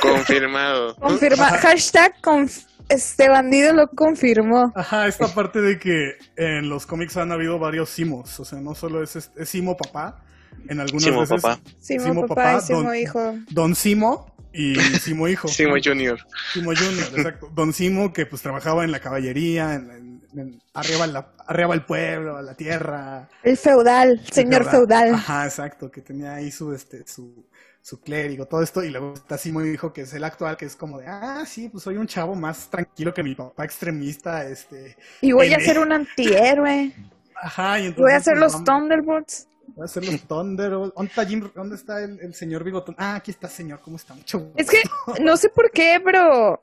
[0.00, 0.96] Confirmado.
[0.96, 4.72] Confirma, hashtag conf- este bandido lo confirmó.
[4.74, 8.74] Ajá, esta parte de que en los cómics han habido varios Simos, o sea, no
[8.74, 10.24] solo es, es Simo papá,
[10.68, 11.60] en algunas Simo veces papá.
[11.80, 13.34] Simo, Simo papá, papá, y Simo don- hijo.
[13.50, 15.48] Don Simo y Simo hijo.
[15.48, 16.18] Simo Junior.
[16.52, 17.50] Simo Junior, exacto.
[17.54, 21.74] Don Simo que pues trabajaba en la caballería, en, en- en- arriba, en la, arriba
[21.74, 23.28] el pueblo, la tierra.
[23.42, 25.14] El feudal, señor feudal.
[25.14, 27.46] Ajá, exacto, que tenía ahí su, este, su,
[27.82, 30.76] su clérigo, todo esto, y luego está Simo hijo, que es el actual, que es
[30.76, 34.96] como de, ah, sí, pues soy un chavo más tranquilo que mi papá extremista, este,
[35.20, 36.92] Y voy a ser un antihéroe.
[37.34, 38.02] ajá, y entonces...
[38.02, 39.48] Voy a hacer pues, los Thunderbolts.
[39.74, 40.94] Voy a hacer los Thunderbolts.
[40.94, 42.94] ¿Dónde está, Jim- ¿Dónde está el, el señor Bigotón?
[42.98, 43.80] Ah, aquí está, señor.
[43.80, 44.14] ¿Cómo está?
[44.14, 44.54] Mucho gusto.
[44.56, 44.82] Es que
[45.22, 46.62] no sé por qué, pero.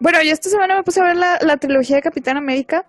[0.00, 2.86] Bueno, yo esta semana me puse a ver la, la trilogía de Capitán América.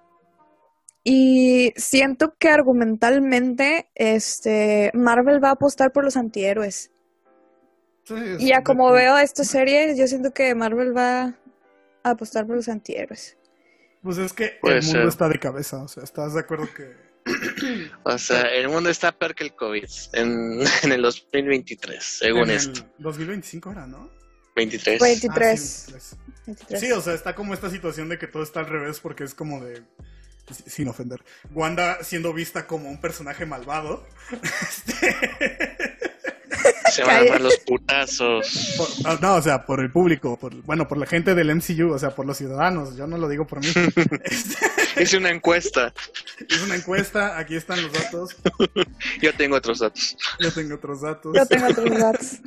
[1.04, 6.92] Y siento que argumentalmente, este, Marvel va a apostar por los antihéroes.
[8.04, 11.36] Sí, Y ya es- como veo esta serie, yo siento que Marvel va
[12.04, 13.38] a apostar por los antihéroes.
[14.04, 15.08] Pues es que Puede el mundo ser.
[15.08, 15.82] está de cabeza.
[15.84, 16.94] O sea, ¿estás de acuerdo que
[18.04, 22.58] O sea, el mundo está peor que el COVID en, en el 2023, según en
[22.58, 22.82] esto.
[22.98, 24.10] el 2025 era, ¿no?
[24.56, 25.00] 23.
[25.00, 25.42] 23.
[25.42, 26.18] Ah, sí, 23.
[26.48, 26.80] 23.
[26.82, 29.34] Sí, o sea, está como esta situación de que todo está al revés porque es
[29.34, 29.84] como de...
[30.66, 31.24] Sin ofender.
[31.52, 34.08] Wanda siendo vista como un personaje malvado.
[34.62, 35.69] Este,
[36.96, 38.76] Se van a armar los putazos.
[38.78, 41.92] por- ah, no, o sea, por el público, por, bueno, por la gente del MCU,
[41.94, 42.96] o sea, por los ciudadanos.
[42.96, 43.68] Yo no lo digo por mí.
[45.00, 45.94] Hice una encuesta.
[46.48, 48.36] es una encuesta, aquí están los datos.
[49.22, 50.18] Yo tengo otros datos.
[50.40, 51.36] Yo tengo otros datos.
[51.36, 52.40] Yo tengo otros datos.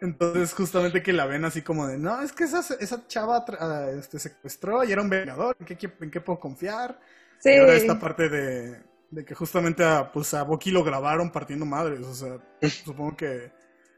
[0.00, 3.86] Entonces, justamente que la ven así como de, no, es que esa, esa chava ah,
[3.98, 7.00] este, secuestró y era un vengador, ¿en qué, en qué puedo confiar?
[7.38, 7.50] Sí.
[7.50, 11.64] Y ahora esta parte de, de que justamente a, pues, a Bucky lo grabaron partiendo
[11.66, 12.38] madres, o sea,
[12.84, 13.52] supongo que,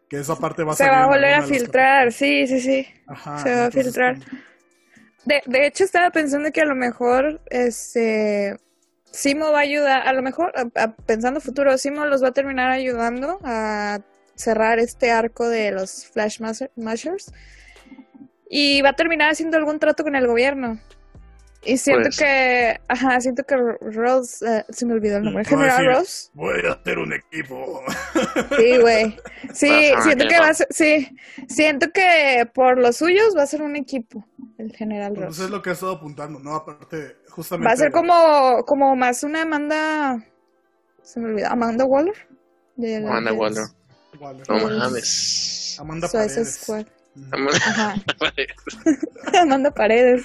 [0.08, 2.86] que esa parte va a Se va a volver a filtrar, sí, sí, sí.
[3.06, 4.14] Ajá, se va a filtrar.
[4.18, 4.40] como-
[5.24, 8.56] De, de hecho, estaba pensando que a lo mejor, este,
[9.10, 12.32] Simo va a ayudar, a lo mejor, a- a- pensando futuro, Simo los va a
[12.32, 13.98] terminar ayudando a
[14.34, 16.40] cerrar este arco de los Flash
[16.76, 17.32] Mashers
[18.48, 20.78] y va a terminar haciendo algún trato con el gobierno.
[21.64, 22.18] Y siento Pues.
[22.18, 26.30] que, ajá, siento que Rose, eh, se me olvidó el nombre, General decir, Rose.
[26.34, 27.82] Voy a hacer un equipo.
[28.56, 29.16] Sí, güey.
[29.52, 30.48] Sí, siento que va.
[30.48, 31.16] a ser, sí,
[31.48, 34.24] siento que por los suyos va a ser un equipo,
[34.58, 35.44] el General Pues Rose.
[35.44, 36.54] es lo que ha estado apuntando, ¿no?
[36.54, 37.68] Aparte, justamente...
[37.68, 40.22] Va a ser como, como más una Amanda.
[41.02, 41.48] Se me olvidó.
[41.48, 42.14] Amanda Waller.
[42.76, 43.64] De la- Amanda Waller.
[44.14, 45.76] Igual, No mames.
[45.78, 46.68] Amanda Paredes.
[46.68, 46.84] Ujú.
[47.32, 47.94] Ajá.
[49.42, 50.24] Amanda Paredes.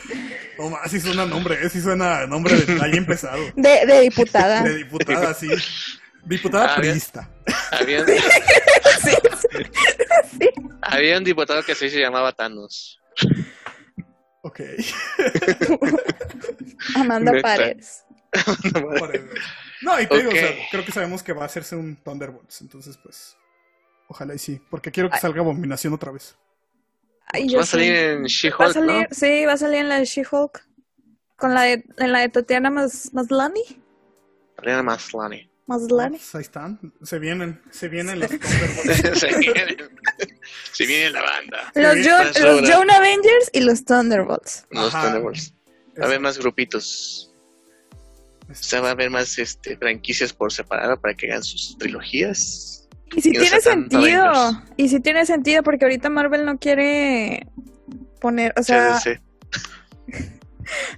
[0.57, 3.41] No más, sí suena nombre, eh, sí suena nombre de alguien pesado.
[3.55, 4.63] De, de diputada.
[4.63, 5.47] De diputada, sí.
[6.25, 7.29] Diputada priista.
[7.71, 8.13] Había, Sí,
[9.03, 9.11] sí.
[10.39, 10.49] Sí.
[10.81, 13.01] había un diputado que sí se llamaba Thanos.
[14.41, 14.61] Ok.
[16.95, 17.47] Amanda Neta.
[17.47, 18.05] Paredes.
[18.99, 19.29] Paredes.
[19.81, 20.55] No, y te digo, o sea, Ok.
[20.71, 23.37] creo que sabemos que va a hacerse un Thunderbolts, entonces pues.
[24.07, 26.37] Ojalá y sí, porque quiero que salga Abominación otra vez.
[27.27, 30.67] Ay, yo Va a salir en She-Hulk, sí, va a salir en la de She-Hulk.
[31.35, 33.81] Con la de, en la de Tatiana Mas, Maslany.
[34.57, 35.49] Ariana Maslany.
[35.65, 36.17] Maslany.
[36.17, 39.19] Pues ahí están, se vienen, se vienen los Thunderbolts.
[39.19, 39.77] se, viene,
[40.73, 41.71] se viene la banda.
[41.75, 42.69] Los, Jo- los.
[42.69, 44.65] Joan Avengers y los Thunderbolts.
[44.71, 45.05] Los Ajá.
[45.05, 45.53] Thunderbolts.
[45.99, 47.29] Va a haber más grupitos.
[48.49, 52.87] O sea, va a haber más este, franquicias por separado para que hagan sus trilogías.
[53.15, 54.01] Y si Y tiene sentido.
[54.25, 54.71] Avengers.
[54.75, 57.47] Y si tiene sentido porque ahorita Marvel no quiere
[58.19, 59.19] poner, o sea, Sí, sí,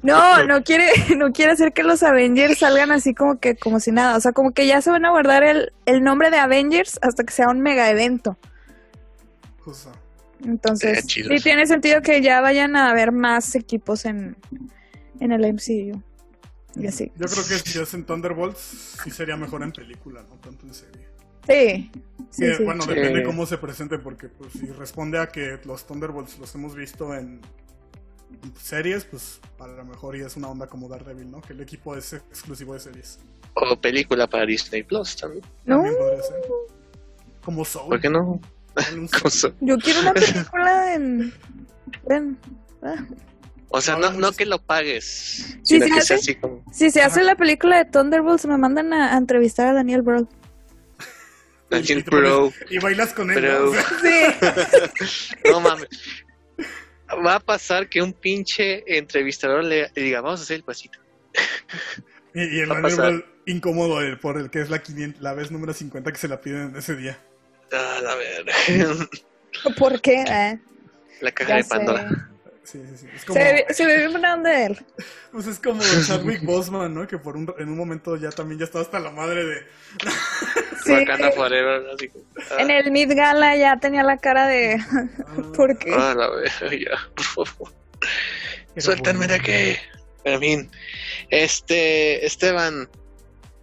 [0.01, 0.87] no, no quiere,
[1.17, 4.17] no quiere hacer que los Avengers salgan así como que, como si nada.
[4.17, 7.23] O sea, como que ya se van a guardar el, el nombre de Avengers hasta
[7.23, 8.37] que sea un mega evento.
[9.59, 9.91] Justo.
[10.43, 14.35] Entonces, sí tiene sentido que ya vayan a haber más equipos en,
[15.19, 16.01] en el MCU.
[16.75, 17.11] Y así.
[17.15, 21.07] Yo creo que si hacen Thunderbolts, sí sería mejor en película, no tanto en serie.
[21.47, 21.91] Sí.
[22.29, 22.63] Sí, Que, sí.
[22.63, 22.89] Bueno, Sí.
[22.93, 27.15] depende cómo se presente, porque pues, si responde a que los Thunderbolts los hemos visto
[27.15, 27.39] en
[28.61, 31.41] series, pues a lo mejor y es una onda como Daredevil, ¿no?
[31.41, 33.19] Que el equipo es exclusivo de series.
[33.53, 35.43] O película para Disney Plus también.
[35.65, 36.35] No, También podría ser.
[37.43, 37.89] Como Soul.
[37.89, 38.39] ¿Por qué no?
[39.61, 41.33] Yo quiero una película en...
[42.09, 42.37] en-
[42.83, 43.05] ah.
[43.69, 46.63] O sea, no, no que lo pagues, sino sí, que hace- sea así como.
[46.71, 47.31] Si se hace Ajá.
[47.31, 50.03] la película de Thunderbolts, me mandan a, a entrevistar a Daniel.
[51.69, 52.53] Daniel Y.
[52.69, 53.35] Y bailas con él.
[53.35, 53.81] Pero- ¿no?
[54.01, 55.39] Sí.
[55.51, 55.87] No mames.
[57.25, 60.99] Va a pasar que un pinche entrevistador le, le diga, vamos a hacer el pasito.
[62.33, 62.75] y, y el a.
[62.75, 66.27] Brühl incómodo el- por el que es la, 500 la vez número 50 que se
[66.27, 67.19] la piden ese día.
[67.71, 68.53] Ah, la verga.
[69.77, 70.23] ¿Por qué?
[70.27, 70.59] Eh,
[71.21, 71.69] La caja ya de sé.
[71.69, 72.29] Pandora.
[72.63, 73.07] Sí, sí, sí.
[73.13, 74.85] Es Se como, ve, se ve bien grande de él.
[75.31, 77.07] pues es como Chadwick Boseman, ¿no?
[77.07, 79.57] Que por un, en un momento ya también ya estaba hasta la madre de...
[80.85, 80.91] Sí.
[80.91, 81.83] Wakanda Forever.
[81.93, 84.79] Así como, ah, En el Mid Gala ya tenía la cara de...
[85.55, 85.91] ¿Por qué?
[85.97, 87.73] ah, la verga, ya, por favor.
[88.77, 89.79] Suéltame de aquí.
[90.25, 90.71] En fin.
[91.29, 92.87] Este, Esteban.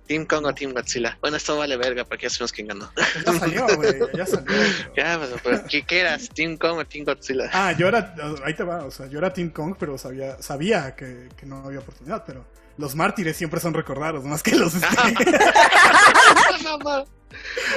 [0.07, 1.17] Team Kong o Team Godzilla.
[1.21, 2.91] Bueno, esto vale verga porque ya sabemos quién ganó.
[3.25, 4.53] Ya salió, güey, ya salió.
[4.97, 6.29] ya, pero, pero ¿qué, qué eras?
[6.29, 7.49] ¿Team Kong o Team Godzilla?
[7.53, 8.15] Ah, yo era,
[8.45, 11.65] ahí te va, o sea, yo era Team Kong, pero sabía, sabía que, que no
[11.65, 12.45] había oportunidad, pero
[12.79, 14.75] los mártires siempre son recordados, más que los...
[16.65, 17.05] No, no.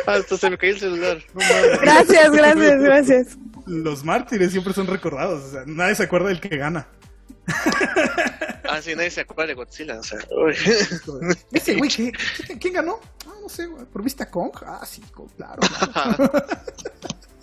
[0.05, 1.17] Hasta se me cayó el celular.
[1.33, 1.41] no.
[1.81, 3.37] Gracias, gracias, gracias.
[3.65, 6.87] Los mártires siempre son recordados, o sea, nadie se acuerda del que gana.
[8.67, 9.99] Ah, sí, nadie se acuerda de Godzilla.
[9.99, 10.55] O sea, uy.
[11.53, 12.11] Ese güey, ¿qué-
[12.47, 12.99] qué- ¿quién ganó?
[13.27, 14.51] Ah, no sé, güey, ¿por vista Kong?
[14.65, 15.59] Ah, sí, Kong, claro.
[15.93, 16.31] claro.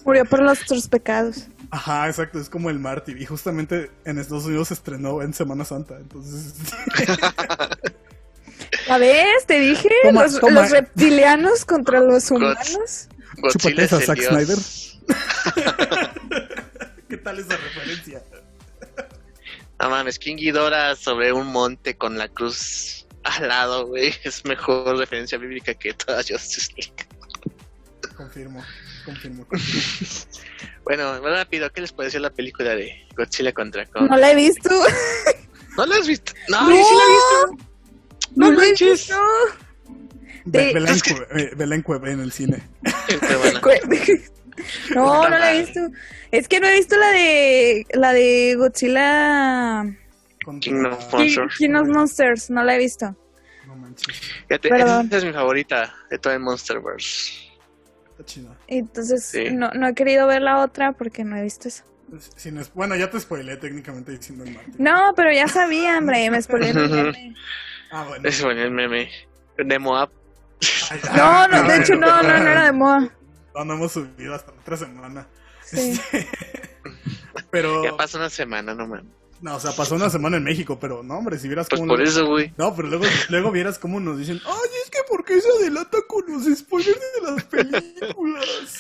[0.04, 1.46] Murió por nuestros pecados.
[1.72, 5.64] Ajá, exacto, es como el mártir, y justamente en Estados Unidos se estrenó en Semana
[5.64, 6.52] Santa, entonces...
[8.86, 9.46] ¿Ya ves?
[9.46, 10.60] Te dije, Toma, los, toma.
[10.60, 13.08] los reptilianos contra los humanos.
[13.78, 15.00] Esa, el Zack dios.
[17.08, 18.22] ¿Qué tal esa referencia?
[19.80, 24.14] No mames, King Ghidorah sobre un monte con la cruz al lado, güey.
[24.24, 26.92] Es mejor referencia bíblica que toda Justice League.
[28.14, 28.62] Confirmo,
[29.06, 29.46] confirmo.
[29.46, 29.48] confirmo.
[30.94, 34.10] Bueno, rápido, ¿qué les pareció la película de Godzilla contra Kong?
[34.10, 34.68] No la he visto.
[35.78, 36.32] ¿No la has visto?
[36.48, 36.76] No, No.
[36.76, 37.46] sí la he visto.
[38.36, 39.08] No, No la he manches.
[39.08, 39.16] visto.
[40.44, 40.74] Ve-.
[40.74, 42.62] Vela en Es que- eh, vela en en el cine.
[44.94, 45.80] No, no la he visto.
[46.30, 49.82] Es que no he visto la de la de Godzilla
[50.60, 51.56] King of Monsters.
[51.56, 53.16] King of Monsters, no la he visto.
[53.66, 54.14] No manches,
[54.46, 57.32] Fíjate, esa es mi favorita de todo el Monsterverse.
[58.10, 58.54] está chida.
[58.78, 59.50] Entonces Sí.
[59.52, 61.84] no, no he querido ver la otra porque no he visto eso.
[62.36, 64.74] Sin es- bueno, ya te spoilé técnicamente diciendo el Martín.
[64.78, 67.34] No, pero ya sabía, hombre, me spoilé el meme.
[67.90, 68.28] Ah, bueno.
[68.28, 69.08] Es bueno el meme
[69.56, 70.10] de Moab.
[70.90, 73.08] Ay, No, no, de hecho no, no, no era de moda.
[73.54, 75.26] No, no hemos subido hasta la otra semana.
[75.64, 75.98] Sí.
[77.50, 79.04] Pero, Ya pasó una semana, no mames.
[79.42, 81.90] No, o sea, pasó una semana en México, pero no, hombre, si vieras Pues cómo...
[81.92, 82.52] por nos- eso, güey.
[82.56, 85.98] No, pero luego, luego vieras cómo nos dicen, ay, es que ¿por qué se adelanta
[86.08, 88.78] con los spoilers de las películas?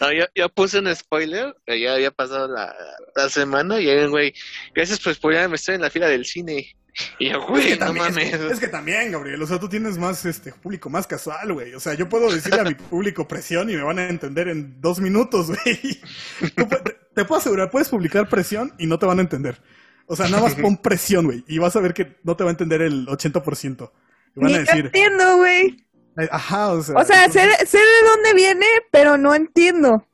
[0.00, 2.74] No, yo, yo puse un spoiler, que ya había pasado la,
[3.16, 4.34] la semana, y ahí, güey,
[4.74, 6.76] gracias por spoilerme, estoy en la fila del cine.
[7.18, 8.32] Y yo, Es güey, que, no también, mames.
[8.32, 11.74] es, es que también, Gabriel, o sea, tú tienes más este público más casual, güey.
[11.74, 14.80] O sea, yo puedo decirle a mi público presión y me van a entender en
[14.80, 16.00] dos minutos, güey.
[16.56, 19.60] Te, te puedo asegurar, puedes publicar presión y no te van a entender.
[20.06, 22.50] O sea, nada más pon presión, güey, y vas a ver que no te va
[22.50, 23.90] a entender el 80%.
[24.36, 25.86] Y van Ni a yo decir, entiendo, güey.
[26.18, 30.06] eh, ajá, o sea, O sea, sé, sé de dónde viene, pero no entiendo.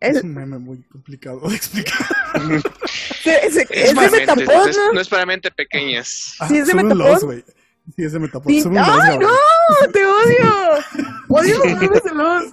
[0.00, 2.06] Es Es, un meme muy complicado de explicar.
[3.22, 4.92] se- es para de Metapod, es- ¿no?
[4.92, 6.34] no es para mente pequeñas.
[6.40, 7.22] Ah, ¿Sí es de Metapod?
[7.24, 7.44] güey.
[7.96, 8.50] Sí, es de Metapod.
[8.50, 8.62] Sí.
[8.78, 9.28] ¡Ay, no!
[9.92, 10.52] ¡Te odio!
[11.28, 12.44] ¡Odio los memes de los!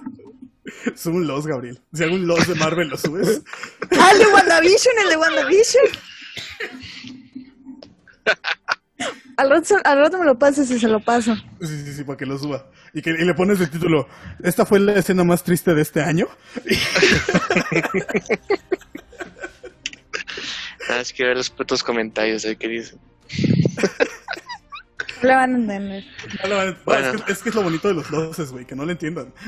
[1.00, 1.80] Sube un los, Gabriel.
[1.92, 3.42] Si hago un los de Marvel, ¿lo subes?
[3.98, 5.84] Ah, el de WandaVision, el de WandaVision.
[9.36, 11.34] Al rato, al rato me lo pasas y se lo paso.
[11.60, 12.70] Sí, sí, sí, para que lo suba.
[12.94, 14.08] Y, que, y le pones el título,
[14.42, 16.28] esta fue la escena más triste de este año.
[20.90, 22.56] Ah, es que ver los putos comentarios, ¿eh?
[22.56, 22.98] ¿qué dicen?
[25.22, 26.04] No le van a entender.
[26.46, 27.10] No, Bueno.
[27.14, 29.32] es, que, es que es lo bonito de los loses, güey, que no le entiendan.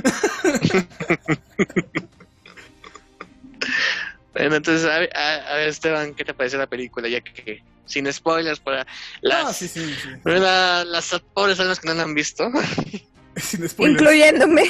[4.33, 7.09] Bueno, entonces, a ver, a- a ver, Esteban, ¿qué te parece la película?
[7.09, 8.87] Ya que, sin spoilers, para
[9.23, 10.09] las, Ah, sí, sí, sí.
[10.25, 12.51] la- las pobres almas que no la han visto.
[13.41, 14.01] Sin spoilers.
[14.03, 14.65] Incluyéndome.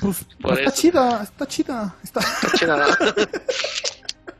[0.00, 1.94] Pues, Por está chida, está chida.
[2.02, 2.20] Está...
[2.20, 2.84] Está ¿no?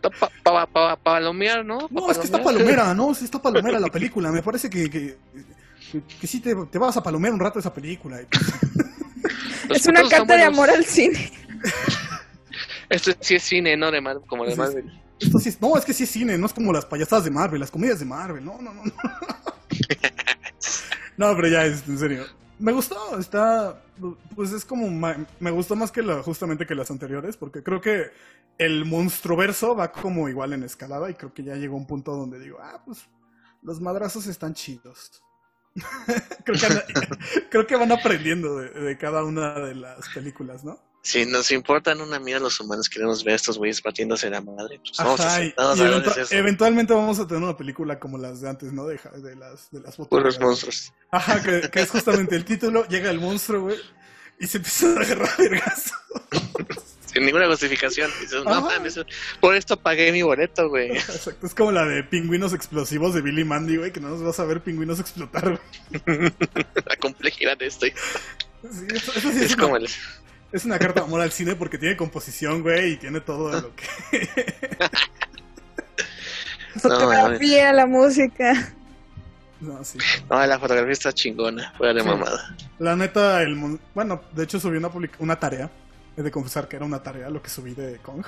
[0.03, 1.79] Está pa, pa, pa- palomear, ¿no?
[1.79, 2.75] Pa No, es que está palomear.
[2.77, 4.33] palomera, no, sí está palomera la película.
[4.33, 5.17] Me parece que, que,
[5.93, 8.19] que, que sí te, te vas a palomear un rato esa película.
[9.69, 11.31] Pues, Es una carta de amor al cine.
[12.89, 13.93] Esto sí es cine, ¿no?
[13.93, 14.91] De Marvel, como de Marvel.
[15.21, 17.31] Esto sí es, no, es que sí es cine, no es como las payasadas de
[17.31, 18.45] Marvel, las comedias de Marvel.
[18.45, 18.83] No, no, no.
[21.17, 22.25] No, no pero ya, es, en serio.
[22.63, 23.83] Me gustó, está.
[24.37, 24.89] Pues es como.
[25.41, 28.13] Me gustó más que la, justamente que las anteriores, porque creo que
[28.57, 32.39] el monstruoverso va como igual en escalada y creo que ya llegó un punto donde
[32.39, 33.09] digo, ah, pues
[33.63, 35.25] los madrazos están chidos.
[36.45, 40.79] creo, que creo que van aprendiendo de cada una de las películas, ¿no?
[41.05, 44.79] Si nos importan una mierda los humanos, queremos ver a estos güeyes partiéndose la madre.
[44.79, 46.35] Pues vamos a Ajá, y, y eso.
[46.35, 48.87] eventualmente vamos a tener una película como las de antes, ¿no?
[48.87, 50.93] De, de las de las Puros monstruos.
[51.11, 53.79] Ajá, que, que es justamente el título, llega el monstruo, güey,
[54.39, 55.93] y se empieza a agarrar vergas.
[57.13, 58.11] Sin ninguna justificación.
[58.21, 58.61] Dices, no Ajá.
[58.61, 58.99] mames,
[59.41, 60.93] por esto pagué mi boleto, güey.
[60.93, 64.39] Exacto, es como la de pingüinos explosivos de Billy Mandy, güey, que no nos vas
[64.41, 65.59] a ver pingüinos explotar,
[66.01, 66.33] güey.
[66.87, 67.87] La complejidad de esto.
[67.87, 69.89] Sí, eso, eso sí es, como el...
[70.53, 73.75] es una carta de amor al cine porque tiene composición, güey, y tiene todo lo
[73.75, 74.29] que...
[76.79, 78.73] Fotografía, la música.
[79.61, 79.99] No, sí.
[80.29, 82.07] No, la fotografía está chingona, fuera de Sí.
[82.07, 82.57] mamada.
[82.79, 85.71] La neta, el mon- bueno, de hecho subí una, public- una tarea,
[86.17, 88.25] he de confesar que era una tarea lo que subí de Kong,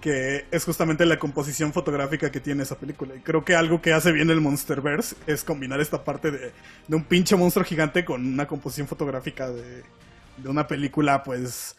[0.00, 3.14] que es justamente la composición fotográfica que tiene esa película.
[3.16, 6.52] Y creo que algo que hace bien el Monsterverse es combinar esta parte de,
[6.86, 9.82] de un pinche monstruo gigante con una composición fotográfica de,
[10.38, 11.76] de una película, pues,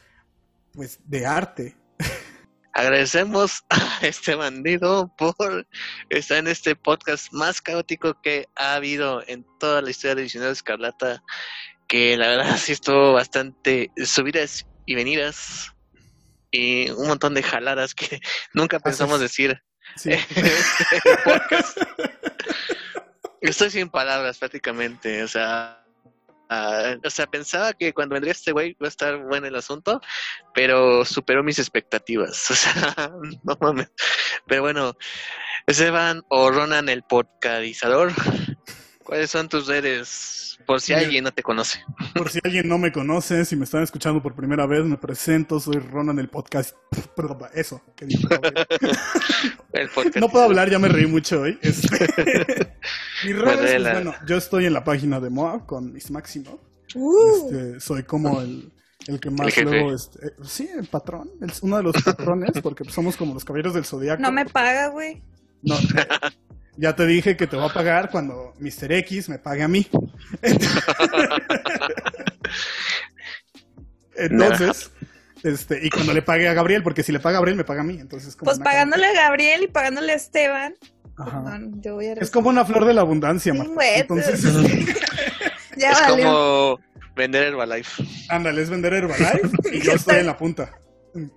[0.74, 1.78] pues, de arte.
[2.74, 5.68] Agradecemos a este bandido por
[6.10, 10.54] estar en este podcast más caótico que ha habido en toda la historia de Visionario
[10.54, 11.24] Escarlata,
[11.88, 15.74] que la verdad sí estuvo bastante subidas y venidas
[16.52, 18.20] y un montón de jaladas que
[18.54, 19.62] nunca pensamos decir
[19.96, 20.12] Sí.
[20.12, 21.78] este podcast.
[23.42, 25.84] Estoy sin palabras prácticamente, o sea,
[26.50, 30.02] ah, o sea, pensaba que cuando vendría este güey iba a estar bueno el asunto,
[30.54, 33.12] pero superó mis expectativas, o sea,
[33.44, 33.92] no mames.
[34.48, 34.98] Pero bueno,
[35.68, 38.12] Esteban o Ronan el podcastizador,
[39.10, 40.60] ¿cuáles son tus redes?
[40.68, 41.80] Por si alguien no te conoce.
[42.14, 45.60] Por si alguien no me conoce, si me están escuchando por primera vez, me presento,
[45.60, 46.76] soy Ronan el podcast.
[47.16, 47.82] Perdón, eso.
[47.96, 48.28] que dije,
[49.74, 50.18] El podcast.
[50.18, 51.58] No puedo hablar, ya me reí mucho hoy.
[51.64, 52.78] Este,
[53.26, 56.60] Mis redes, pues, bueno, yo estoy en la página de Moab con Miss Máximo.
[56.94, 58.72] Uh, Este, soy como el,
[59.08, 62.84] el que más luego, este, eh, sí, el patrón, el- uno de los patrones, porque
[62.86, 64.22] somos como los caballeros del zodiaco.
[64.22, 65.24] no me paga, güey.
[65.64, 65.76] No,
[66.80, 68.92] ya te dije que te voy a pagar cuando Mr.
[68.94, 69.86] X me pague a mí.
[74.16, 74.92] Entonces,
[75.44, 77.82] este, y cuando le pague a Gabriel, porque si le paga a Gabriel, me paga
[77.82, 77.98] a mí.
[78.00, 80.76] Entonces, como Pues pagándole a Gabriel y pagándole a Esteban.
[81.18, 81.58] Ajá.
[81.60, 84.42] No, yo voy a Es como una flor de la abundancia, Sí, güey, Entonces,
[85.78, 86.26] Ya es valió.
[86.26, 86.80] como
[87.16, 88.04] vender Herbalife.
[88.30, 90.72] ándale, es vender Herbalife y yo estoy en la punta.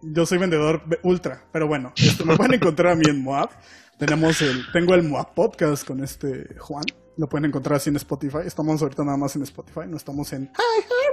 [0.02, 3.50] Yo soy vendedor ultra, pero bueno, este, me pueden encontrar a mí en Moab.
[3.98, 6.84] Tenemos el, tengo el Moab Podcast con este Juan.
[7.16, 8.38] Lo pueden encontrar así en Spotify.
[8.44, 10.50] Estamos ahorita nada más en Spotify, no estamos en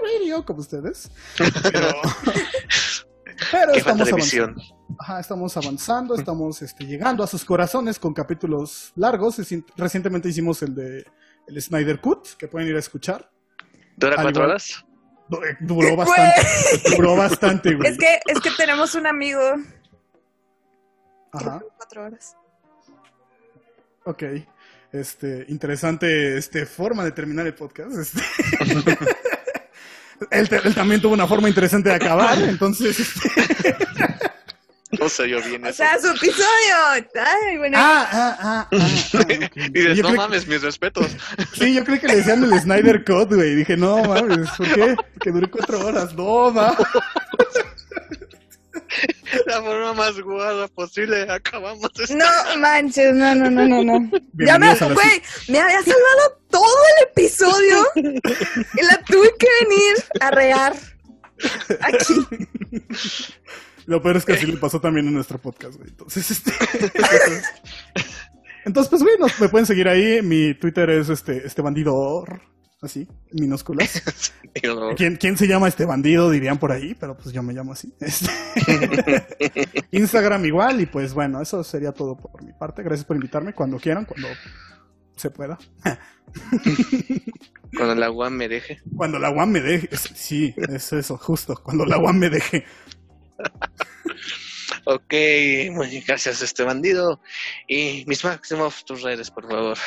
[0.02, 1.12] Radio como ustedes.
[1.38, 1.88] Pero,
[3.52, 4.62] pero estamos avanzando.
[4.98, 9.38] Ajá, estamos avanzando, estamos este, llegando a sus corazones con capítulos largos.
[9.78, 11.06] Recientemente hicimos el de
[11.48, 13.30] el Snyder Cut, que pueden ir a escuchar.
[13.98, 14.86] ¿Dura cuatro igual- horas?
[15.32, 16.42] Eh, Duró bastante,
[16.96, 17.92] duró bastante, güey.
[17.92, 19.42] Es que, es que tenemos un amigo.
[21.32, 22.36] Ajá, Cuatro horas.
[24.06, 24.24] Ok.
[24.92, 27.96] Este, interesante este, forma de terminar el podcast.
[27.96, 28.22] Este.
[30.32, 33.00] él, también tuvo una forma interesante de acabar, entonces...
[33.00, 33.30] este,
[35.00, 35.78] No se yo bien O eso.
[35.78, 37.06] sea, su episodio.
[37.16, 37.78] Ay, bueno.
[37.80, 39.54] Ah, ah, ah, ah, ah, ok.
[39.72, 41.16] Dices, Yo no mames, mis respetos.
[41.54, 43.56] Sí, yo creí que le decían el Snyder Cut, güey.
[43.56, 44.96] Dije, no mames, ¿por qué?
[45.20, 46.16] Que duró cuatro horas.
[46.16, 46.76] No, ma.
[49.46, 52.16] la forma más guada posible acabamos esto.
[52.16, 54.12] No manches, no, no, no, no, no.
[54.34, 60.32] Ya me, güey, me había salvado todo el episodio y la tuve que venir a
[60.32, 60.76] rear
[61.82, 62.14] aquí.
[63.86, 65.90] Lo peor es que así le pasó también en nuestro podcast, güey.
[65.90, 66.52] Entonces, este.
[68.66, 70.22] Entonces, pues, güey, nos- me pueden seguir ahí.
[70.22, 72.24] Mi Twitter es este, este bandido.
[72.82, 74.02] Así, minúsculas.
[74.64, 74.96] No.
[74.96, 76.32] ¿Quién, ¿Quién se llama este bandido?
[76.32, 77.94] Dirían por ahí, pero pues yo me llamo así.
[78.00, 78.32] Este,
[79.92, 82.82] Instagram igual, y pues bueno, eso sería todo por mi parte.
[82.82, 84.28] Gracias por invitarme cuando quieran, cuando
[85.16, 85.60] se pueda.
[87.76, 88.82] Cuando el agua me deje.
[88.96, 89.96] Cuando la UAM me deje.
[89.96, 91.56] Sí, es eso, justo.
[91.64, 92.66] Cuando la UAM me deje.
[94.86, 95.14] Ok,
[95.72, 97.22] muy gracias este bandido.
[97.68, 99.78] Y mis Maximoff, tus redes, por favor.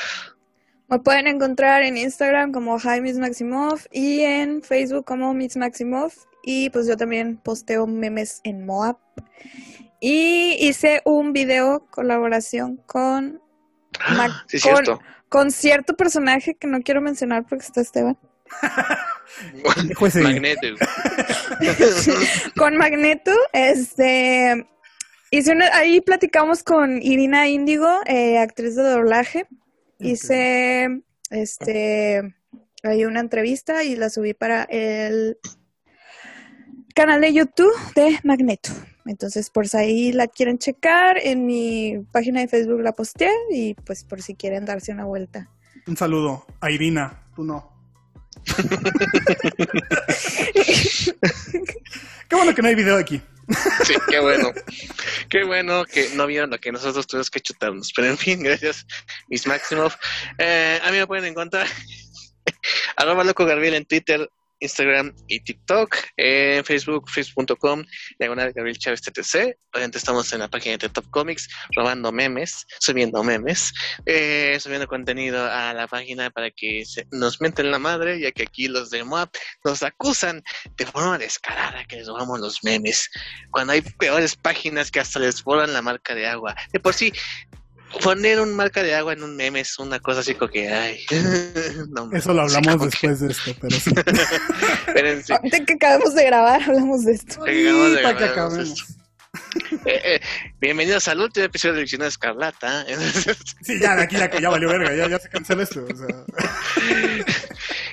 [0.92, 6.12] Me pueden encontrar en Instagram como Hi Miss Maximov y en Facebook como Miss Maximov.
[6.42, 8.98] Y pues yo también posteo memes en Moab.
[10.00, 13.40] Y hice un video colaboración con,
[14.16, 15.00] Ma- Sí, con- cierto.
[15.30, 18.18] con cierto personaje que no quiero mencionar porque está Esteban.
[19.98, 20.66] Ese- Magneto.
[22.58, 24.66] con Magneto, este
[25.30, 29.46] hice una- ahí platicamos con Irina Índigo, eh, actriz de doblaje.
[30.02, 32.34] Hice este
[32.82, 35.38] hay una entrevista y la subí para el
[36.94, 38.70] canal de YouTube de Magneto.
[39.06, 43.74] Entonces, por si ahí la quieren checar, en mi página de Facebook la posteé y
[43.74, 45.50] pues por si quieren darse una vuelta.
[45.86, 47.72] Un saludo a Irina, tú no.
[52.32, 53.20] Qué bueno que no hay video aquí.
[53.84, 54.52] Sí, qué bueno.
[55.28, 57.92] Qué bueno que no vieron lo que nosotros tuvimos que chutarnos.
[57.94, 58.86] Pero en fin, gracias,
[59.28, 59.96] Miss Maximoff.
[60.38, 61.66] Eh, a mí me pueden encontrar
[62.96, 64.30] arroba loco Gabriel en Twitter,
[64.62, 65.96] Instagram y TikTok.
[66.16, 67.84] En Facebook, facebook.com,
[68.18, 69.56] diagonal Gabriel Chávez TTC.
[69.74, 73.72] Obviamente estamos en la página de Top Comics, robando memes, subiendo memes,
[74.06, 78.42] eh, subiendo contenido a la página para que se- nos menten la madre, ya que
[78.44, 79.30] aquí los de Moab
[79.64, 80.42] nos acusan
[80.76, 83.10] de forma descarada que les robamos los memes
[83.50, 86.54] cuando hay peores páginas que hasta les borran la marca de agua.
[86.72, 87.12] De por sí,
[88.00, 91.04] poner un marca de agua en un meme es una cosa así como que, ay,
[91.90, 95.32] no, Eso lo sí, hablamos que- después de esto, pero sí.
[95.32, 97.42] Ahorita que acabamos de grabar, hablamos de esto.
[97.42, 98.84] Acabamos de Para que acabemos.
[99.86, 100.20] Eh, eh,
[100.60, 102.84] bienvenidos al último episodio de Diccionario Escarlata.
[103.62, 105.84] Sí, ya, de aquí ya que ya valió verga, ya, ya se cancela esto.
[105.84, 106.24] O sea,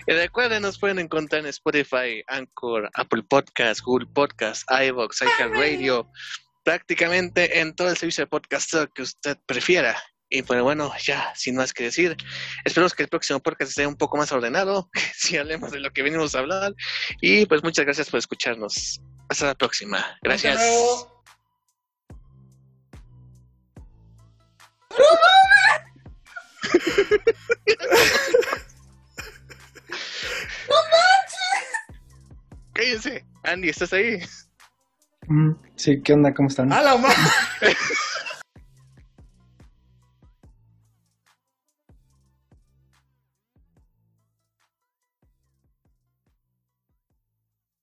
[0.07, 6.11] y recuerden, nos pueden encontrar en Spotify, Anchor, Apple Podcast, Google Podcast, iVoox, iHeartRadio,
[6.63, 10.01] prácticamente en todo el servicio de podcast que usted prefiera.
[10.31, 12.15] Y pues bueno, ya, sin más que decir,
[12.63, 15.91] esperemos que el próximo podcast esté un poco más ordenado, que si hablemos de lo
[15.91, 16.75] que venimos a hablar.
[17.21, 19.01] Y pues muchas gracias por escucharnos.
[19.27, 20.17] Hasta la próxima.
[20.21, 20.59] Gracias.
[32.73, 33.25] Cállense.
[33.43, 34.19] Andy, ¿estás ahí?
[35.29, 36.33] Mm, Sí, ¿qué onda?
[36.33, 36.73] ¿Cómo están?
[36.73, 37.07] ¡A la ma-